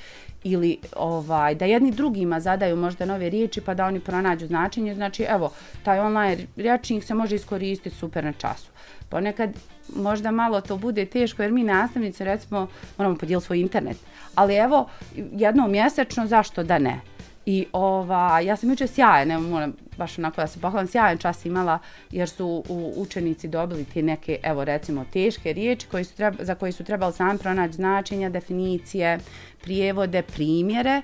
ili 0.43 0.77
ovaj 0.95 1.55
da 1.55 1.65
jedni 1.65 1.91
drugima 1.91 2.39
zadaju 2.39 2.75
možda 2.75 3.05
nove 3.05 3.29
riječi 3.29 3.61
pa 3.61 3.73
da 3.73 3.85
oni 3.85 3.99
pronađu 3.99 4.47
značenje. 4.47 4.95
Znači 4.95 5.23
evo 5.23 5.51
taj 5.83 5.99
online 5.99 6.37
rječnik 6.55 7.03
se 7.03 7.13
može 7.13 7.35
iskoristiti 7.35 7.95
super 7.95 8.23
na 8.23 8.33
času. 8.33 8.71
Ponekad 9.09 9.49
možda 9.95 10.31
malo 10.31 10.61
to 10.61 10.77
bude 10.77 11.05
teško 11.05 11.41
jer 11.41 11.51
mi 11.51 11.63
nastavnici 11.63 12.23
recimo 12.23 12.67
moramo 12.97 13.17
podijeliti 13.17 13.45
svoj 13.45 13.59
internet. 13.59 13.97
Ali 14.35 14.55
evo 14.55 14.89
jednom 15.15 15.71
mjesečno 15.71 16.27
zašto 16.27 16.63
da 16.63 16.79
ne? 16.79 17.12
I 17.45 17.65
ova, 17.71 18.39
ja 18.39 18.55
sam 18.55 18.69
jučer 18.69 18.87
sjajan, 18.87 19.27
ne 19.27 19.37
moram 19.37 19.73
baš 19.97 20.19
onako 20.19 20.41
da 20.41 20.47
se 20.47 20.59
pohvalim, 20.59 20.87
sjajan 20.87 21.17
čas 21.17 21.45
imala 21.45 21.79
jer 22.11 22.29
su 22.29 22.63
u, 22.69 22.93
učenici 22.97 23.47
dobili 23.47 23.85
te 23.85 24.01
neke, 24.01 24.39
evo 24.43 24.63
recimo, 24.63 25.05
teške 25.13 25.53
riječi 25.53 25.87
koji 25.87 26.03
su 26.03 26.15
treba, 26.15 26.43
za 26.43 26.55
koje 26.55 26.71
su 26.71 26.83
trebali 26.83 27.13
sami 27.13 27.39
pronaći 27.39 27.73
značenja, 27.73 28.29
definicije, 28.29 29.19
prijevode, 29.61 30.21
primjere. 30.21 31.01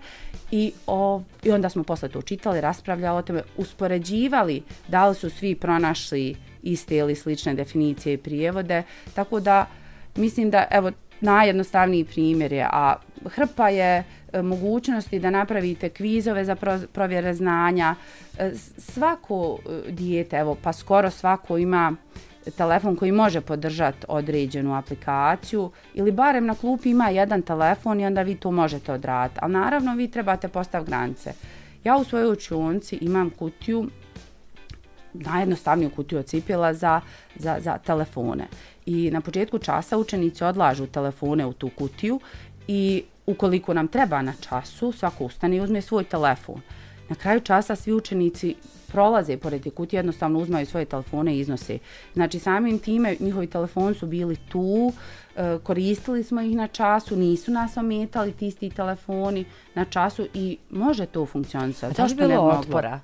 I, 0.52 0.72
o, 0.88 1.22
i 1.44 1.52
onda 1.52 1.70
smo 1.70 1.84
posle 1.84 2.10
to 2.10 2.22
čitali, 2.22 2.62
raspravljali 2.62 3.20
o 3.20 3.22
tome, 3.22 3.42
uspoređivali 3.58 4.64
da 4.88 5.08
li 5.08 5.16
su 5.16 5.30
svi 5.30 5.56
pronašli 5.56 6.36
iste 6.64 6.96
ili 6.96 7.16
slične 7.16 7.54
definicije 7.54 8.14
i 8.14 8.18
prijevode, 8.18 8.84
tako 9.14 9.40
da 9.40 9.66
mislim 10.16 10.50
da, 10.50 10.68
evo, 10.72 10.92
najjednostavniji 11.22 12.04
primjer 12.06 12.54
je, 12.54 12.68
a 12.72 12.96
hrpa 13.26 13.70
je 13.70 14.00
uh, 14.00 14.19
E, 14.34 14.42
mogućnosti 14.42 15.20
da 15.20 15.30
napravite 15.30 15.90
kvizove 15.90 16.46
za 16.46 16.56
provjere 16.94 17.34
znanja. 17.34 17.96
E, 18.38 18.52
svako 18.78 19.58
e, 19.88 19.92
dijete, 19.92 20.38
evo 20.38 20.58
pa 20.64 20.74
skoro 20.74 21.10
svako 21.10 21.58
ima 21.58 21.96
telefon 22.58 22.96
koji 22.96 23.12
može 23.12 23.42
podržati 23.42 24.06
određenu 24.08 24.76
aplikaciju 24.76 25.72
ili 25.94 26.12
barem 26.12 26.46
na 26.46 26.56
klupi 26.56 26.90
ima 26.90 27.10
jedan 27.10 27.42
telefon 27.42 28.00
i 28.00 28.06
onda 28.06 28.22
vi 28.22 28.36
to 28.36 28.52
možete 28.52 28.94
odraditi. 28.94 29.40
Ali 29.44 29.54
naravno 29.54 29.96
vi 29.96 30.12
trebate 30.12 30.48
postav 30.48 30.84
granice. 30.84 31.34
Ja 31.84 31.98
u 31.98 32.04
svojoj 32.04 32.32
učionci 32.32 32.98
imam 33.02 33.30
kutiju 33.30 33.90
najjednostavniju 35.14 35.90
kutiju 35.90 36.20
od 36.20 36.26
cipjela 36.26 36.74
za, 36.74 37.02
za, 37.36 37.58
za 37.60 37.78
telefone. 37.78 38.48
I 38.86 39.12
na 39.12 39.22
početku 39.22 39.60
časa 39.60 39.98
učenici 39.98 40.44
odlažu 40.44 40.88
telefone 40.88 41.46
u 41.46 41.54
tu 41.54 41.70
kutiju 41.78 42.20
i 42.68 43.04
ukoliko 43.30 43.74
nam 43.74 43.88
treba 43.88 44.22
na 44.22 44.34
času, 44.50 44.92
svako 44.92 45.26
ustane 45.26 45.58
i 45.58 45.62
uzme 45.62 45.82
svoj 45.82 46.04
telefon. 46.04 46.62
Na 47.10 47.16
kraju 47.16 47.40
časa 47.42 47.76
svi 47.76 47.94
učenici 47.94 48.56
prolaze 48.92 49.38
pored 49.38 49.64
te 49.64 49.70
kutije, 49.70 49.98
jednostavno 49.98 50.40
uzmaju 50.40 50.66
svoje 50.66 50.86
telefone 50.86 51.36
i 51.36 51.40
iznose. 51.40 51.80
Znači 52.14 52.40
samim 52.40 52.80
time 52.80 53.16
njihovi 53.20 53.48
telefoni 53.48 53.96
su 53.96 54.06
bili 54.06 54.36
tu, 54.36 54.94
e, 55.36 55.58
koristili 55.64 56.24
smo 56.24 56.42
ih 56.42 56.56
na 56.56 56.68
času, 56.68 57.16
nisu 57.16 57.52
nas 57.52 57.78
ometali 57.78 58.32
ti 58.32 58.48
isti 58.48 58.70
telefoni 58.70 59.46
na 59.76 59.86
času 59.86 60.28
i 60.34 60.58
može 60.70 61.06
to 61.06 61.26
funkcionisati. 61.26 61.96
Zašto 61.96 62.22
ne 62.22 62.28
bilo 62.28 62.42
otpora? 62.42 63.00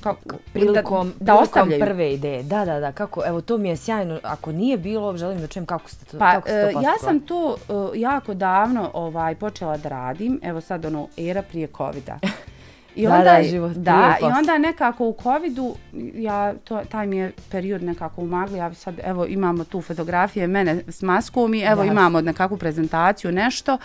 Kako, 0.00 0.36
prilikom, 0.52 1.12
da, 1.20 1.32
da 1.32 1.38
prilikom 1.38 1.86
prve 1.86 2.12
ideje. 2.12 2.42
Da, 2.42 2.64
da, 2.64 2.80
da, 2.80 2.92
kako, 2.92 3.22
evo 3.26 3.40
to 3.40 3.58
mi 3.58 3.68
je 3.68 3.76
sjajno, 3.76 4.20
ako 4.22 4.52
nije 4.52 4.78
bilo, 4.78 5.16
želim 5.16 5.40
da 5.40 5.46
čujem 5.46 5.66
kako 5.66 5.90
ste 5.90 6.04
to, 6.04 6.18
pa, 6.18 6.32
kako 6.32 6.48
ste 6.48 6.72
to 6.72 6.78
uh, 6.78 6.84
Ja 6.84 6.92
sam 7.00 7.20
to 7.20 7.56
uh, 7.68 7.90
jako 7.94 8.34
davno 8.34 8.90
ovaj 8.94 9.34
počela 9.34 9.76
da 9.76 9.88
radim, 9.88 10.40
evo 10.42 10.60
sad 10.60 10.84
ono, 10.84 11.08
era 11.16 11.42
prije 11.42 11.68
covida. 11.76 12.18
I 12.96 13.06
onda, 13.08 13.24
da, 13.24 13.36
da, 13.36 13.42
život 13.42 13.72
da, 13.72 14.16
i 14.20 14.24
onda 14.24 14.58
nekako 14.58 15.04
u 15.04 15.16
covidu, 15.22 15.74
ja, 16.14 16.54
to, 16.64 16.80
taj 16.90 17.06
mi 17.06 17.16
je 17.16 17.32
period 17.50 17.82
nekako 17.82 18.20
umagli, 18.20 18.58
ja 18.58 18.74
sad, 18.74 19.00
evo, 19.04 19.26
imamo 19.26 19.64
tu 19.64 19.82
fotografije 19.82 20.46
mene 20.46 20.82
s 20.88 21.02
maskom 21.02 21.54
i 21.54 21.60
evo, 21.60 21.82
da. 21.82 21.90
imamo 21.90 22.20
nekakvu 22.20 22.56
prezentaciju, 22.56 23.32
nešto, 23.32 23.78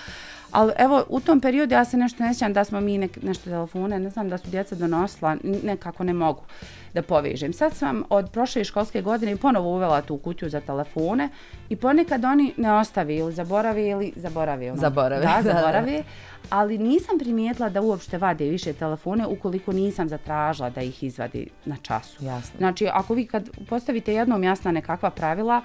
Ali 0.55 0.73
evo, 0.77 1.05
u 1.09 1.19
tom 1.19 1.39
periodu 1.41 1.73
ja 1.73 1.85
se 1.85 1.97
nešto 1.97 2.23
ne 2.23 2.33
sjećam 2.33 2.53
da 2.53 2.63
smo 2.63 2.81
mi 2.81 2.97
nek, 2.97 3.23
nešto 3.23 3.49
telefone, 3.49 3.99
ne 3.99 4.09
znam 4.09 4.29
da 4.29 4.37
su 4.37 4.49
djeca 4.49 4.75
donosila, 4.75 5.37
nekako 5.63 6.03
ne 6.03 6.13
mogu 6.13 6.41
da 6.93 7.01
povežem. 7.01 7.53
Sad 7.53 7.73
sam 7.73 8.03
od 8.09 8.31
prošle 8.31 8.63
školske 8.63 9.01
godine 9.01 9.37
ponovo 9.37 9.69
uvela 9.75 10.01
tu 10.01 10.17
kutiju 10.17 10.49
za 10.49 10.61
telefone 10.61 11.29
i 11.69 11.75
ponekad 11.75 12.25
oni 12.25 12.53
ne 12.57 12.73
ostavi 12.73 13.15
ili 13.15 13.33
zaborave 13.33 13.87
ili 13.87 14.13
zaborave. 14.15 14.71
Ono. 14.71 14.81
Zaborave. 14.81 15.25
Da, 15.25 15.41
zaborave. 15.51 16.03
ali 16.49 16.77
nisam 16.77 17.19
primijetila 17.19 17.69
da 17.69 17.81
uopšte 17.81 18.17
vade 18.17 18.49
više 18.49 18.73
telefone 18.73 19.27
ukoliko 19.27 19.71
nisam 19.71 20.09
zatražila 20.09 20.69
da 20.69 20.81
ih 20.81 21.03
izvadi 21.03 21.47
na 21.65 21.75
času. 21.81 22.25
Jasno. 22.25 22.57
Znači, 22.57 22.87
ako 22.87 23.13
vi 23.13 23.25
kad 23.25 23.49
postavite 23.69 24.13
jednom 24.13 24.43
jasna 24.43 24.71
nekakva 24.71 25.09
pravila, 25.09 25.61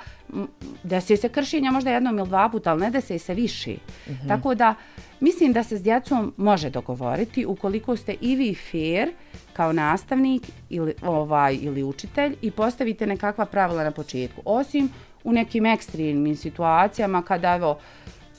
desi 0.82 1.16
se 1.16 1.28
kršenja 1.28 1.70
možda 1.70 1.90
jednom 1.90 2.18
ili 2.18 2.28
dva 2.28 2.48
puta, 2.48 2.70
ali 2.70 2.80
ne 2.80 2.90
desi 2.90 3.18
se 3.18 3.34
više. 3.34 3.72
Mm 3.72 4.10
-hmm. 4.10 4.28
Tako 4.28 4.54
da, 4.54 4.74
mislim 5.20 5.52
da 5.52 5.62
se 5.62 5.78
s 5.78 5.82
djecom 5.82 6.34
može 6.36 6.70
dogovoriti 6.70 7.46
ukoliko 7.46 7.96
ste 7.96 8.14
i 8.20 8.36
vi 8.36 8.54
fair 8.54 9.12
kao 9.52 9.72
nastavnik 9.72 10.42
ili, 10.68 10.94
ovaj, 11.02 11.58
ili 11.60 11.82
učitelj 11.82 12.36
i 12.42 12.50
postavite 12.50 13.06
nekakva 13.06 13.46
pravila 13.46 13.84
na 13.84 13.90
početku. 13.90 14.42
Osim 14.44 14.90
u 15.24 15.32
nekim 15.32 15.66
ekstremnim 15.66 16.36
situacijama 16.36 17.22
kada, 17.22 17.54
evo, 17.54 17.78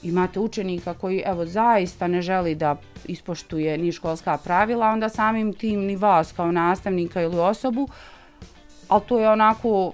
imate 0.02 0.40
učenika 0.40 0.94
koji 0.94 1.22
evo 1.26 1.46
zaista 1.46 2.06
ne 2.06 2.22
želi 2.22 2.54
da 2.54 2.76
ispoštuje 3.04 3.78
ni 3.78 3.92
školska 3.92 4.38
pravila, 4.44 4.86
onda 4.86 5.08
samim 5.08 5.52
tim 5.52 5.80
ni 5.80 5.96
vas 5.96 6.32
kao 6.32 6.52
nastavnika 6.52 7.22
ili 7.22 7.38
osobu, 7.38 7.88
ali 8.88 9.02
to 9.08 9.18
je 9.18 9.30
onako 9.30 9.92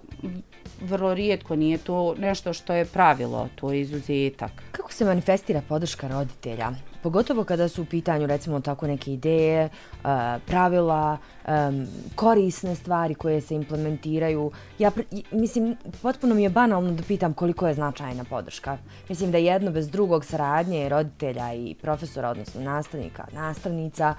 vrlo 0.80 1.14
rijetko, 1.14 1.56
nije 1.56 1.78
to 1.78 2.14
nešto 2.18 2.52
što 2.52 2.74
je 2.74 2.84
pravilo, 2.84 3.48
to 3.54 3.72
je 3.72 3.80
izuzetak. 3.80 4.52
Kako 4.72 4.92
se 4.92 5.04
manifestira 5.04 5.62
podrška 5.68 6.08
roditelja? 6.08 6.72
Pogotovo 7.02 7.44
kada 7.44 7.68
su 7.68 7.82
u 7.82 7.84
pitanju 7.84 8.26
recimo 8.26 8.60
tako 8.60 8.86
neke 8.86 9.12
ideje, 9.12 9.64
eh, 9.64 9.68
pravila, 10.46 11.18
korisne 12.14 12.74
stvari 12.74 13.14
koje 13.14 13.40
se 13.40 13.54
implementiraju. 13.54 14.50
Ja 14.78 14.90
mislim, 15.30 15.76
potpuno 16.02 16.34
mi 16.34 16.42
je 16.42 16.50
banalno 16.50 16.92
da 16.92 17.02
pitam 17.02 17.34
koliko 17.34 17.68
je 17.68 17.74
značajna 17.74 18.24
podrška. 18.24 18.78
Mislim 19.08 19.30
da 19.32 19.38
jedno 19.38 19.70
bez 19.70 19.90
drugog 19.90 20.24
saradnje 20.24 20.88
roditelja 20.88 21.54
i 21.54 21.74
profesora, 21.82 22.30
odnosno 22.30 22.60
nastavnika, 22.60 23.26
nastavnica, 23.32 24.14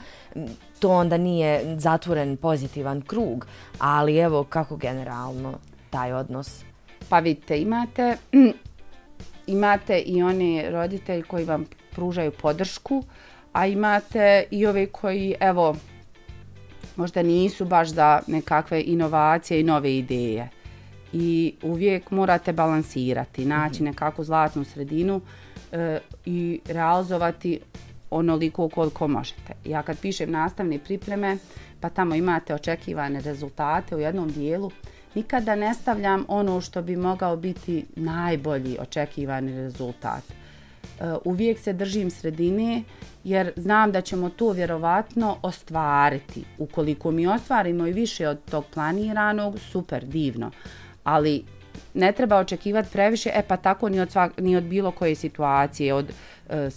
to 0.79 0.89
onda 0.89 1.17
nije 1.17 1.75
zatvoren 1.77 2.37
pozitivan 2.37 3.01
krug. 3.01 3.45
Ali 3.79 4.17
evo, 4.17 4.43
kako 4.43 4.75
generalno 4.75 5.53
taj 5.89 6.13
odnos? 6.13 6.63
Pa 7.09 7.19
vidite, 7.19 7.61
imate, 7.61 8.17
imate 9.47 9.99
i 9.99 10.23
one 10.23 10.71
roditelji 10.71 11.23
koji 11.23 11.45
vam 11.45 11.65
pružaju 11.91 12.31
podršku, 12.31 13.03
a 13.53 13.67
imate 13.67 14.43
i 14.51 14.65
ove 14.65 14.85
koji, 14.85 15.35
evo, 15.39 15.75
možda 16.95 17.23
nisu 17.23 17.65
baš 17.65 17.87
za 17.87 18.21
nekakve 18.27 18.83
inovacije 18.85 19.59
i 19.59 19.63
nove 19.63 19.97
ideje. 19.97 20.49
I 21.13 21.55
uvijek 21.61 22.11
morate 22.11 22.53
balansirati, 22.53 23.45
naći 23.45 23.75
mhm. 23.75 23.85
nekakvu 23.85 24.23
zlatnu 24.23 24.63
sredinu 24.63 25.21
e, 25.71 25.99
i 26.25 26.59
realizovati 26.65 27.59
onoliko 28.09 28.69
koliko 28.69 29.07
možete. 29.07 29.53
Ja 29.65 29.83
kad 29.83 29.99
pišem 29.99 30.31
nastavne 30.31 30.79
pripreme, 30.79 31.37
pa 31.79 31.89
tamo 31.89 32.15
imate 32.15 32.53
očekivane 32.53 33.21
rezultate 33.21 33.95
u 33.95 33.99
jednom 33.99 34.31
dijelu, 34.31 34.71
nikada 35.15 35.55
ne 35.55 35.73
stavljam 35.73 36.25
ono 36.27 36.61
što 36.61 36.81
bi 36.81 36.95
mogao 36.95 37.35
biti 37.35 37.85
najbolji 37.95 38.77
očekivani 38.79 39.51
rezultat. 39.51 40.23
E, 40.29 40.33
uvijek 41.25 41.59
se 41.59 41.73
držim 41.73 42.09
sredine 42.09 42.83
jer 43.23 43.51
znam 43.55 43.91
da 43.91 44.01
ćemo 44.01 44.29
to 44.29 44.51
vjerovatno 44.51 45.37
ostvariti. 45.41 46.43
Ukoliko 46.57 47.11
mi 47.11 47.27
ostvarimo 47.27 47.87
i 47.87 47.93
više 47.93 48.27
od 48.27 48.39
tog 48.51 48.65
planiranog, 48.73 49.59
super, 49.59 50.05
divno. 50.05 50.51
Ali 51.03 51.43
ne 51.93 52.11
treba 52.11 52.37
očekivati 52.37 52.89
previše, 52.91 53.29
e 53.33 53.43
pa 53.47 53.57
tako 53.57 53.89
ni 53.89 53.99
od, 53.99 54.11
svak, 54.11 54.37
ni 54.37 54.55
od 54.55 54.63
bilo 54.63 54.91
koje 54.91 55.15
situacije, 55.15 55.93
od 55.93 56.11
e, 56.49 56.69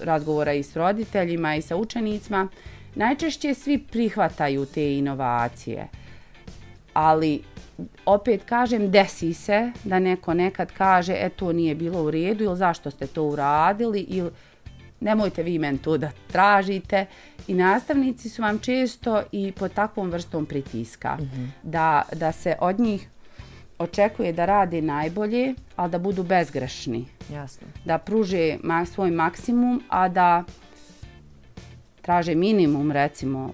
razgovora 0.00 0.52
i 0.52 0.62
s 0.62 0.76
roditeljima 0.76 1.56
i 1.56 1.62
sa 1.62 1.76
učenicima. 1.76 2.48
Najčešće 2.94 3.54
svi 3.54 3.78
prihvataju 3.78 4.66
te 4.66 4.98
inovacije, 4.98 5.88
ali 6.94 7.42
opet 8.06 8.44
kažem, 8.44 8.90
desi 8.90 9.34
se 9.34 9.72
da 9.84 9.98
neko 9.98 10.34
nekad 10.34 10.72
kaže, 10.72 11.12
e 11.12 11.28
to 11.28 11.52
nije 11.52 11.74
bilo 11.74 12.02
u 12.02 12.10
redu 12.10 12.44
ili 12.44 12.56
zašto 12.56 12.90
ste 12.90 13.06
to 13.06 13.24
uradili 13.24 14.00
ili 14.00 14.30
nemojte 15.00 15.42
vi 15.42 15.58
men 15.58 15.78
to 15.78 15.98
da 15.98 16.10
tražite. 16.26 17.06
I 17.48 17.54
nastavnici 17.54 18.28
su 18.28 18.42
vam 18.42 18.58
često 18.58 19.22
i 19.32 19.52
pod 19.52 19.72
takvom 19.72 20.10
vrstom 20.10 20.46
pritiska. 20.46 21.16
Mm 21.16 21.22
-hmm. 21.22 21.48
da, 21.62 22.02
da 22.12 22.32
se 22.32 22.56
od 22.60 22.80
njih 22.80 23.08
očekuje 23.78 24.32
da 24.32 24.44
rade 24.44 24.82
najbolje, 24.82 25.54
ali 25.76 25.90
da 25.90 25.98
budu 25.98 26.22
bezgrešni. 26.22 27.06
Jasno. 27.32 27.66
Da 27.84 27.98
pruže 27.98 28.56
ma 28.62 28.84
svoj 28.86 29.10
maksimum, 29.10 29.82
a 29.88 30.08
da 30.08 30.44
traže 32.02 32.34
minimum, 32.34 32.92
recimo, 32.92 33.50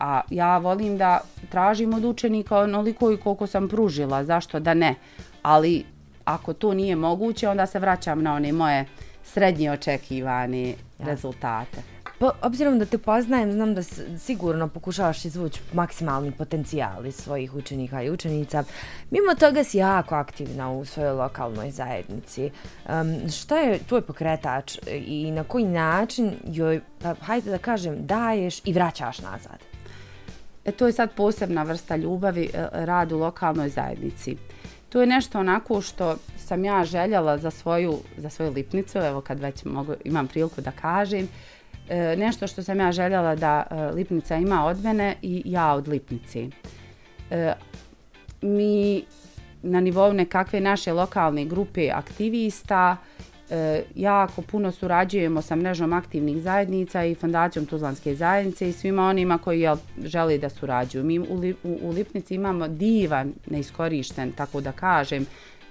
A 0.00 0.20
ja 0.30 0.58
volim 0.58 0.98
da 0.98 1.20
tražim 1.50 1.94
od 1.94 2.04
učenika 2.04 2.58
onoliko 2.58 3.12
i 3.12 3.16
koliko 3.16 3.46
sam 3.46 3.68
pružila, 3.68 4.24
zašto 4.24 4.60
da 4.60 4.74
ne. 4.74 4.94
Ali 5.42 5.84
ako 6.24 6.52
to 6.52 6.74
nije 6.74 6.96
moguće, 6.96 7.48
onda 7.48 7.66
se 7.66 7.78
vraćam 7.78 8.22
na 8.22 8.34
one 8.34 8.52
moje 8.52 8.84
srednje 9.24 9.70
očekivane 9.70 10.68
ja. 10.68 10.74
rezultate. 10.98 11.82
Po, 12.18 12.30
obzirom 12.42 12.78
da 12.78 12.84
te 12.84 12.98
poznajem, 12.98 13.52
znam 13.52 13.74
da 13.74 13.82
sigurno 14.18 14.68
pokušavaš 14.68 15.24
izvući 15.24 15.60
maksimalni 15.72 16.32
potencijal 16.32 17.06
iz 17.06 17.14
svojih 17.14 17.54
učenika 17.54 18.02
i 18.02 18.10
učenica. 18.10 18.64
Mimo 19.10 19.34
toga 19.34 19.64
si 19.64 19.78
jako 19.78 20.14
aktivna 20.14 20.70
u 20.72 20.84
svojoj 20.84 21.12
lokalnoj 21.12 21.70
zajednici. 21.70 22.50
Um, 22.88 23.30
šta 23.30 23.58
je 23.58 23.78
tvoj 23.78 24.02
pokretač 24.02 24.78
i 24.86 25.30
na 25.30 25.44
koji 25.44 25.64
način 25.64 26.32
joj, 26.44 26.80
pa, 27.02 27.14
hajde 27.14 27.50
da 27.50 27.58
kažem, 27.58 28.06
daješ 28.06 28.60
i 28.64 28.72
vraćaš 28.72 29.18
nazad? 29.18 29.69
E, 30.64 30.72
to 30.72 30.86
je 30.86 30.92
sad 30.92 31.14
posebna 31.14 31.62
vrsta 31.62 31.96
ljubavi 31.96 32.44
e, 32.44 32.68
rad 32.72 33.12
u 33.12 33.18
lokalnoj 33.18 33.68
zajednici. 33.68 34.36
To 34.88 35.00
je 35.00 35.06
nešto 35.06 35.38
onako 35.38 35.80
što 35.80 36.16
sam 36.36 36.64
ja 36.64 36.84
željela 36.84 37.38
za 37.38 37.50
svoju, 37.50 37.98
za 38.16 38.30
svoju 38.30 38.52
lipnicu, 38.52 38.98
evo 38.98 39.20
kad 39.20 39.40
već 39.40 39.64
mogu, 39.64 39.94
imam 40.04 40.26
priliku 40.26 40.60
da 40.60 40.70
kažem, 40.70 41.28
e, 41.88 42.16
nešto 42.16 42.46
što 42.46 42.62
sam 42.62 42.80
ja 42.80 42.92
željela 42.92 43.34
da 43.34 43.66
e, 43.70 43.94
lipnica 43.94 44.36
ima 44.36 44.66
od 44.66 44.84
mene 44.84 45.16
i 45.22 45.42
ja 45.44 45.72
od 45.72 45.88
lipnice. 45.88 46.48
E, 47.30 47.52
mi 48.42 49.04
na 49.62 49.80
nivou 49.80 50.12
nekakve 50.12 50.60
naše 50.60 50.92
lokalne 50.92 51.44
grupe 51.44 51.90
aktivista 51.90 52.96
e, 52.96 53.19
E, 53.50 53.82
jako 53.94 54.42
puno 54.42 54.72
surađujemo 54.72 55.42
sa 55.42 55.56
mrežom 55.56 55.92
aktivnih 55.92 56.42
zajednica 56.42 57.04
i 57.04 57.14
fondacijom 57.14 57.66
Tuzlanske 57.66 58.14
zajednice 58.14 58.68
i 58.68 58.72
svima 58.72 59.06
onima 59.06 59.38
koji 59.38 59.60
jel, 59.60 59.76
želi 60.02 60.38
da 60.38 60.48
surađuju. 60.48 61.04
Mi 61.04 61.18
u, 61.18 61.24
u, 61.64 61.78
u 61.82 61.90
Lipnici 61.90 62.34
imamo 62.34 62.68
divan, 62.68 63.32
neiskorišten, 63.46 64.32
tako 64.32 64.60
da 64.60 64.72
kažem, 64.72 65.26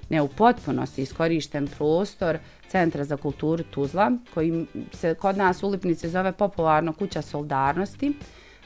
ne 0.09 0.21
u 0.21 0.27
potpunosti 0.27 1.01
iskorišten 1.01 1.67
prostor 1.67 2.37
Centra 2.67 3.03
za 3.03 3.17
kulturu 3.17 3.63
Tuzla, 3.63 4.11
koji 4.33 4.65
se 4.93 5.13
kod 5.13 5.37
nas 5.37 5.63
u 5.63 5.69
Lipnici 5.69 6.09
zove 6.09 6.31
popularno 6.31 6.93
kuća 6.93 7.21
solidarnosti. 7.21 8.13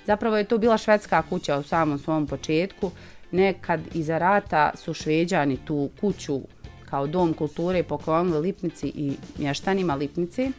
Zapravo 0.06 0.38
je 0.38 0.44
to 0.44 0.58
bila 0.58 0.78
švedska 0.78 1.22
kuća 1.22 1.58
u 1.58 1.64
samom 1.64 2.00
svom 2.00 2.28
početku. 2.28 2.92
Nekad 3.32 3.80
iza 3.94 4.18
rata 4.18 4.72
su 4.76 4.94
šveđani 4.94 5.58
tu 5.58 5.90
kuću 6.02 6.42
kao 6.94 7.08
dom 7.08 7.34
kulture 7.34 7.84
poklonili 7.84 8.40
Lipnici 8.40 8.88
i 8.88 9.14
mještanima 9.38 9.96
Lipnici. 9.96 10.52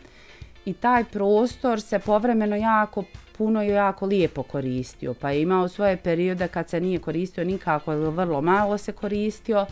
I 0.64 0.72
taj 0.72 1.04
prostor 1.04 1.80
se 1.80 1.98
povremeno 1.98 2.56
jako 2.56 3.04
puno 3.38 3.62
i 3.62 3.68
jako 3.68 4.06
lijepo 4.06 4.42
koristio. 4.42 5.14
Pa 5.14 5.30
je 5.30 5.42
imao 5.42 5.68
svoje 5.68 5.96
periode 5.96 6.48
kad 6.48 6.68
se 6.68 6.80
nije 6.80 6.98
koristio 6.98 7.44
nikako 7.44 7.92
ili 7.92 8.10
vrlo 8.10 8.40
malo 8.40 8.78
se 8.78 8.92
koristio 8.92 9.66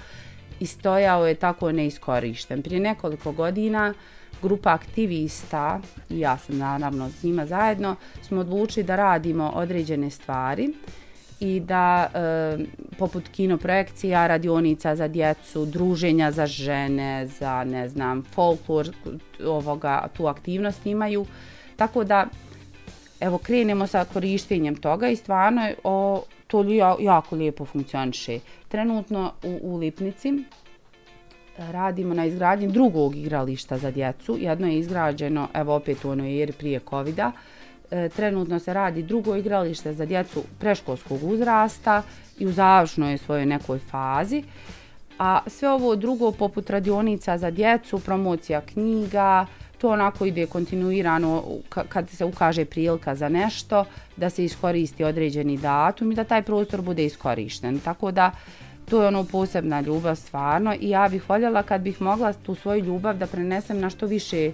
i 0.60 0.66
stojao 0.66 1.26
je 1.26 1.34
tako 1.34 1.72
neiskorišten. 1.72 2.62
Prije 2.62 2.80
nekoliko 2.80 3.32
godina 3.32 3.94
grupa 4.42 4.70
aktivista, 4.70 5.80
i 6.10 6.20
ja 6.20 6.38
sam 6.38 6.58
naravno 6.58 7.10
s 7.10 7.22
njima 7.22 7.46
zajedno, 7.46 7.96
smo 8.22 8.40
odlučili 8.40 8.86
da 8.86 8.96
radimo 8.96 9.52
određene 9.54 10.10
stvari 10.10 10.74
i 11.42 11.60
da 11.60 12.10
e, 12.14 12.58
poput 12.98 13.28
kinoprojekcija, 13.28 14.26
radionica 14.26 14.96
za 14.96 15.08
djecu, 15.08 15.66
druženja 15.66 16.30
za 16.30 16.46
žene, 16.46 17.26
za 17.26 17.64
ne 17.64 17.88
znam, 17.88 18.22
folklor, 18.22 18.88
ovoga, 19.46 20.08
tu 20.16 20.26
aktivnost 20.26 20.86
imaju. 20.86 21.26
Tako 21.76 22.04
da, 22.04 22.26
evo, 23.20 23.38
krenemo 23.38 23.86
sa 23.86 24.04
korištenjem 24.04 24.76
toga 24.76 25.08
i 25.08 25.16
stvarno 25.16 25.68
o, 25.84 26.22
to 26.46 26.64
jako 27.00 27.36
lijepo 27.36 27.64
funkcioniše. 27.64 28.38
Trenutno 28.68 29.32
u, 29.42 29.58
u 29.62 29.76
Lipnici 29.76 30.28
e, 30.28 30.34
radimo 31.58 32.14
na 32.14 32.26
izgradnji 32.26 32.68
drugog 32.68 33.16
igrališta 33.16 33.78
za 33.78 33.90
djecu. 33.90 34.36
Jedno 34.40 34.66
je 34.66 34.78
izgrađeno, 34.78 35.48
evo 35.54 35.74
opet 35.74 36.04
u 36.04 36.10
onoj 36.10 36.42
eri 36.42 36.52
prije 36.52 36.80
covid 36.90 37.16
-a. 37.16 37.30
E, 37.92 38.08
trenutno 38.08 38.58
se 38.58 38.72
radi 38.72 39.02
drugo 39.02 39.36
igralište 39.36 39.94
za 39.94 40.06
djecu 40.06 40.42
preškolskog 40.58 41.24
uzrasta 41.24 42.02
i 42.38 42.46
u 42.46 42.52
završnoj 42.52 43.18
svojoj 43.18 43.46
nekoj 43.46 43.78
fazi. 43.78 44.42
A 45.18 45.40
sve 45.46 45.70
ovo 45.70 45.96
drugo 45.96 46.30
poput 46.32 46.70
radionica 46.70 47.38
za 47.38 47.50
djecu, 47.50 47.98
promocija 47.98 48.60
knjiga, 48.60 49.46
to 49.78 49.90
onako 49.90 50.26
ide 50.26 50.46
kontinuirano 50.46 51.44
kad 51.68 52.10
se 52.10 52.24
ukaže 52.24 52.64
prilika 52.64 53.14
za 53.14 53.28
nešto, 53.28 53.84
da 54.16 54.30
se 54.30 54.44
iskoristi 54.44 55.04
određeni 55.04 55.56
datum 55.56 56.12
i 56.12 56.14
da 56.14 56.24
taj 56.24 56.42
prostor 56.42 56.80
bude 56.80 57.04
iskorišten. 57.04 57.78
Tako 57.78 58.10
da 58.10 58.30
to 58.90 59.02
je 59.02 59.08
ono 59.08 59.24
posebna 59.24 59.80
ljubav 59.80 60.16
stvarno 60.16 60.74
i 60.80 60.90
ja 60.90 61.08
bih 61.08 61.28
voljela 61.28 61.62
kad 61.62 61.80
bih 61.80 62.00
mogla 62.00 62.32
tu 62.32 62.54
svoju 62.54 62.84
ljubav 62.84 63.16
da 63.16 63.26
prenesem 63.26 63.80
na 63.80 63.90
što 63.90 64.06
više 64.06 64.52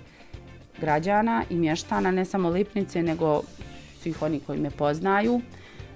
građana 0.81 1.45
i 1.51 1.55
mještana, 1.55 2.11
ne 2.11 2.25
samo 2.25 2.49
Lipnice, 2.49 3.03
nego 3.03 3.43
svih 4.01 4.23
oni 4.23 4.41
koji 4.41 4.59
me 4.59 4.71
poznaju, 4.71 5.41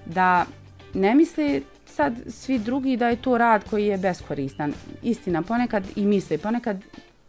da 0.05 0.45
ne 0.93 1.15
misle 1.15 1.61
sad 1.85 2.13
svi 2.27 2.59
drugi 2.59 2.97
da 2.97 3.09
je 3.09 3.15
to 3.15 3.37
rad 3.37 3.63
koji 3.69 3.85
je 3.85 3.97
beskoristan. 3.97 4.73
Istina, 5.03 5.41
ponekad 5.41 5.83
i 5.95 6.05
misle, 6.05 6.37
ponekad 6.37 6.77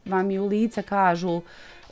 vam 0.04 0.30
i 0.30 0.38
u 0.38 0.46
lice 0.46 0.82
kažu 0.82 1.40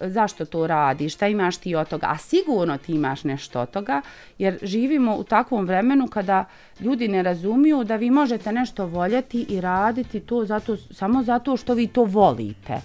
zašto 0.01 0.45
to 0.45 0.67
radi, 0.67 1.09
šta 1.09 1.29
imaš 1.29 1.57
ti 1.57 1.75
od 1.75 1.89
toga, 1.89 2.07
a 2.11 2.19
sigurno 2.19 2.79
ti 2.79 2.93
imaš 2.93 3.25
nešto 3.25 3.61
od 3.61 3.71
toga, 3.71 4.03
jer 4.39 4.59
živimo 4.63 5.17
u 5.17 5.25
takvom 5.25 5.67
vremenu 5.67 6.09
kada 6.09 6.45
ljudi 6.81 7.09
ne 7.09 7.23
razumiju 7.23 7.85
da 7.85 7.97
vi 7.97 8.11
možete 8.11 8.53
nešto 8.53 8.87
voljeti 8.87 9.47
i 9.49 9.61
raditi 9.61 10.21
to 10.21 10.45
zato, 10.45 10.77
samo 10.77 11.23
zato 11.23 11.57
što 11.57 11.75
vi 11.75 11.87
to 11.87 12.05
volite. 12.05 12.81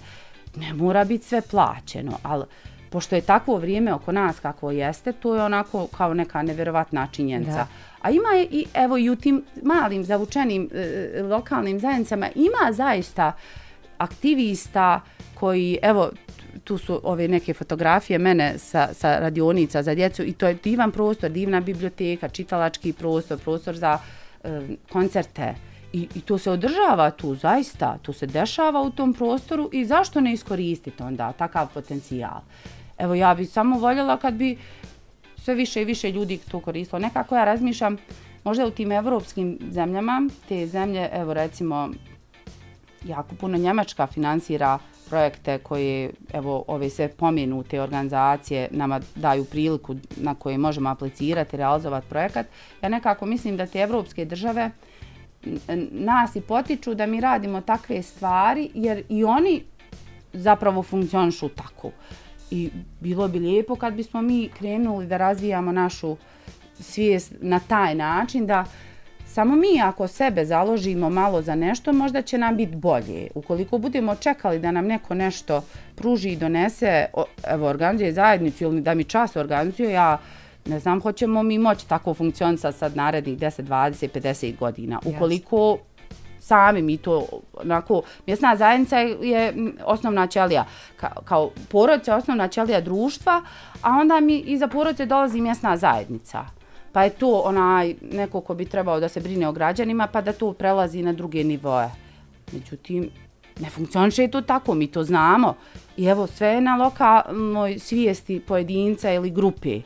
Ne 0.60 0.74
mora 0.74 1.04
biti 1.04 1.24
sve 1.24 1.40
plaćeno, 1.40 2.18
ali 2.22 2.44
pošto 2.90 3.14
je 3.14 3.20
takvo 3.20 3.56
vrijeme 3.56 3.94
oko 3.94 4.12
nas 4.12 4.40
kako 4.40 4.70
jeste, 4.70 5.12
to 5.12 5.34
je 5.34 5.42
onako 5.42 5.86
kao 5.86 6.14
neka 6.14 6.42
neverovatna 6.42 7.08
činjenica. 7.12 7.52
Da. 7.52 7.66
A 8.02 8.10
ima 8.10 8.28
je 8.28 8.46
i 8.50 8.66
evo 8.74 8.98
i 8.98 9.10
u 9.10 9.16
tim 9.16 9.44
malim 9.62 10.04
zavučenim 10.04 10.70
e, 10.72 11.22
lokalnim 11.22 11.80
zajednicama 11.80 12.28
ima 12.34 12.72
zaista 12.72 13.32
aktivista 13.98 15.00
koji 15.34 15.78
evo 15.82 16.10
tu 16.64 16.78
su 16.78 17.00
ove 17.04 17.28
neke 17.28 17.54
fotografije 17.54 18.18
mene 18.18 18.58
sa, 18.58 18.88
sa 18.92 19.18
radionica 19.18 19.82
za 19.82 19.94
djecu 19.94 20.22
i 20.22 20.32
to 20.32 20.48
je 20.48 20.54
divan 20.54 20.90
prostor, 20.92 21.30
divna 21.30 21.60
biblioteka, 21.60 22.28
čitalački 22.28 22.92
prostor, 22.92 23.38
prostor 23.38 23.76
za 23.76 23.98
e, 24.44 24.60
koncerte. 24.92 25.54
I, 25.92 26.08
I 26.14 26.20
to 26.20 26.38
se 26.38 26.50
održava 26.50 27.10
tu, 27.10 27.34
zaista, 27.34 27.98
to 28.02 28.12
se 28.12 28.26
dešava 28.26 28.82
u 28.82 28.90
tom 28.90 29.14
prostoru 29.14 29.70
i 29.72 29.84
zašto 29.84 30.20
ne 30.20 30.32
iskoristiti 30.32 31.02
onda 31.02 31.32
takav 31.32 31.68
potencijal? 31.74 32.40
Evo, 32.98 33.14
ja 33.14 33.34
bih 33.34 33.50
samo 33.50 33.78
voljela 33.78 34.16
kad 34.16 34.34
bi 34.34 34.58
sve 35.36 35.54
više 35.54 35.82
i 35.82 35.84
više 35.84 36.12
ljudi 36.12 36.38
to 36.50 36.60
koristilo. 36.60 36.98
Nekako 36.98 37.36
ja 37.36 37.44
razmišljam, 37.44 37.96
možda 38.44 38.66
u 38.66 38.70
tim 38.70 38.92
evropskim 38.92 39.58
zemljama, 39.70 40.28
te 40.48 40.66
zemlje, 40.66 41.08
evo 41.12 41.34
recimo, 41.34 41.90
jako 43.04 43.34
puno 43.34 43.58
Njemačka 43.58 44.06
finansira 44.06 44.78
projekte 45.08 45.58
koje, 45.58 46.10
evo, 46.32 46.64
ove 46.66 46.90
sve 46.90 47.08
pomenute 47.08 47.80
organizacije 47.80 48.68
nama 48.70 49.00
daju 49.14 49.44
priliku 49.44 49.96
na 50.16 50.34
koje 50.34 50.58
možemo 50.58 50.90
aplicirati, 50.90 51.56
realizovati 51.56 52.08
projekat. 52.08 52.46
Ja 52.82 52.88
nekako 52.88 53.26
mislim 53.26 53.56
da 53.56 53.66
te 53.66 53.78
evropske 53.78 54.24
države 54.24 54.70
nas 55.90 56.36
i 56.36 56.40
potiču 56.40 56.94
da 56.94 57.06
mi 57.06 57.20
radimo 57.20 57.60
takve 57.60 58.02
stvari, 58.02 58.70
jer 58.74 59.02
i 59.08 59.24
oni 59.24 59.62
zapravo 60.32 60.82
funkcionišu 60.82 61.48
tako. 61.48 61.90
I 62.50 62.70
bilo 63.00 63.28
bi 63.28 63.38
lijepo 63.38 63.76
kad 63.76 63.94
bismo 63.94 64.22
mi 64.22 64.48
krenuli 64.58 65.06
da 65.06 65.16
razvijamo 65.16 65.72
našu 65.72 66.16
svijest 66.80 67.32
na 67.40 67.60
taj 67.60 67.94
način 67.94 68.46
da 68.46 68.64
Samo 69.28 69.56
mi 69.56 69.80
ako 69.82 70.06
sebe 70.08 70.44
založimo 70.44 71.10
malo 71.10 71.42
za 71.42 71.54
nešto, 71.54 71.92
možda 71.92 72.22
će 72.22 72.38
nam 72.38 72.56
biti 72.56 72.76
bolje. 72.76 73.28
Ukoliko 73.34 73.78
budemo 73.78 74.14
čekali 74.14 74.58
da 74.58 74.70
nam 74.70 74.86
neko 74.86 75.14
nešto 75.14 75.64
pruži 75.94 76.30
i 76.30 76.36
donese, 76.36 77.06
evo, 77.46 77.66
organizuje 77.66 78.12
zajednicu 78.12 78.64
ili 78.64 78.80
da 78.80 78.94
mi 78.94 79.04
čas 79.04 79.36
organizuje, 79.36 79.92
ja 79.92 80.18
ne 80.68 80.80
znam, 80.80 81.00
hoćemo 81.00 81.42
mi 81.42 81.58
moći 81.58 81.88
tako 81.88 82.14
funkcionisati 82.14 82.78
sad 82.78 82.96
narednih 82.96 83.38
10, 83.38 83.62
20, 83.62 84.08
50 84.20 84.58
godina. 84.58 85.00
Ukoliko 85.04 85.78
sami 86.40 86.82
mi 86.82 86.96
to 86.96 87.26
onako, 87.52 88.02
mjesna 88.26 88.56
zajednica 88.56 88.98
je 88.98 89.54
osnovna 89.84 90.26
ćelija, 90.26 90.64
kao, 90.96 91.22
kao 91.24 91.50
porodica 91.70 92.12
je 92.12 92.16
osnovna 92.16 92.48
ćelija 92.48 92.80
društva, 92.80 93.42
a 93.82 93.90
onda 93.90 94.20
mi 94.20 94.38
iza 94.38 94.68
porodice 94.68 95.06
dolazi 95.06 95.40
mjesna 95.40 95.76
zajednica 95.76 96.58
pa 96.92 97.04
je 97.04 97.10
to 97.10 97.42
onaj 97.44 97.94
neko 98.12 98.40
ko 98.40 98.54
bi 98.54 98.64
trebao 98.64 99.00
da 99.00 99.08
se 99.08 99.20
brine 99.20 99.48
o 99.48 99.52
građanima, 99.52 100.06
pa 100.06 100.20
da 100.20 100.32
to 100.32 100.52
prelazi 100.52 101.02
na 101.02 101.12
druge 101.12 101.44
nivoje. 101.44 101.90
Međutim, 102.52 103.10
ne 103.60 103.70
funkcioniše 103.70 104.28
to 104.28 104.40
tako, 104.40 104.74
mi 104.74 104.86
to 104.86 105.04
znamo. 105.04 105.54
I 105.96 106.04
evo, 106.04 106.26
sve 106.26 106.48
je 106.48 106.60
na 106.60 106.76
lokalnoj 106.76 107.78
svijesti 107.78 108.40
pojedinca 108.40 109.12
ili 109.12 109.30
grupe. 109.30 109.80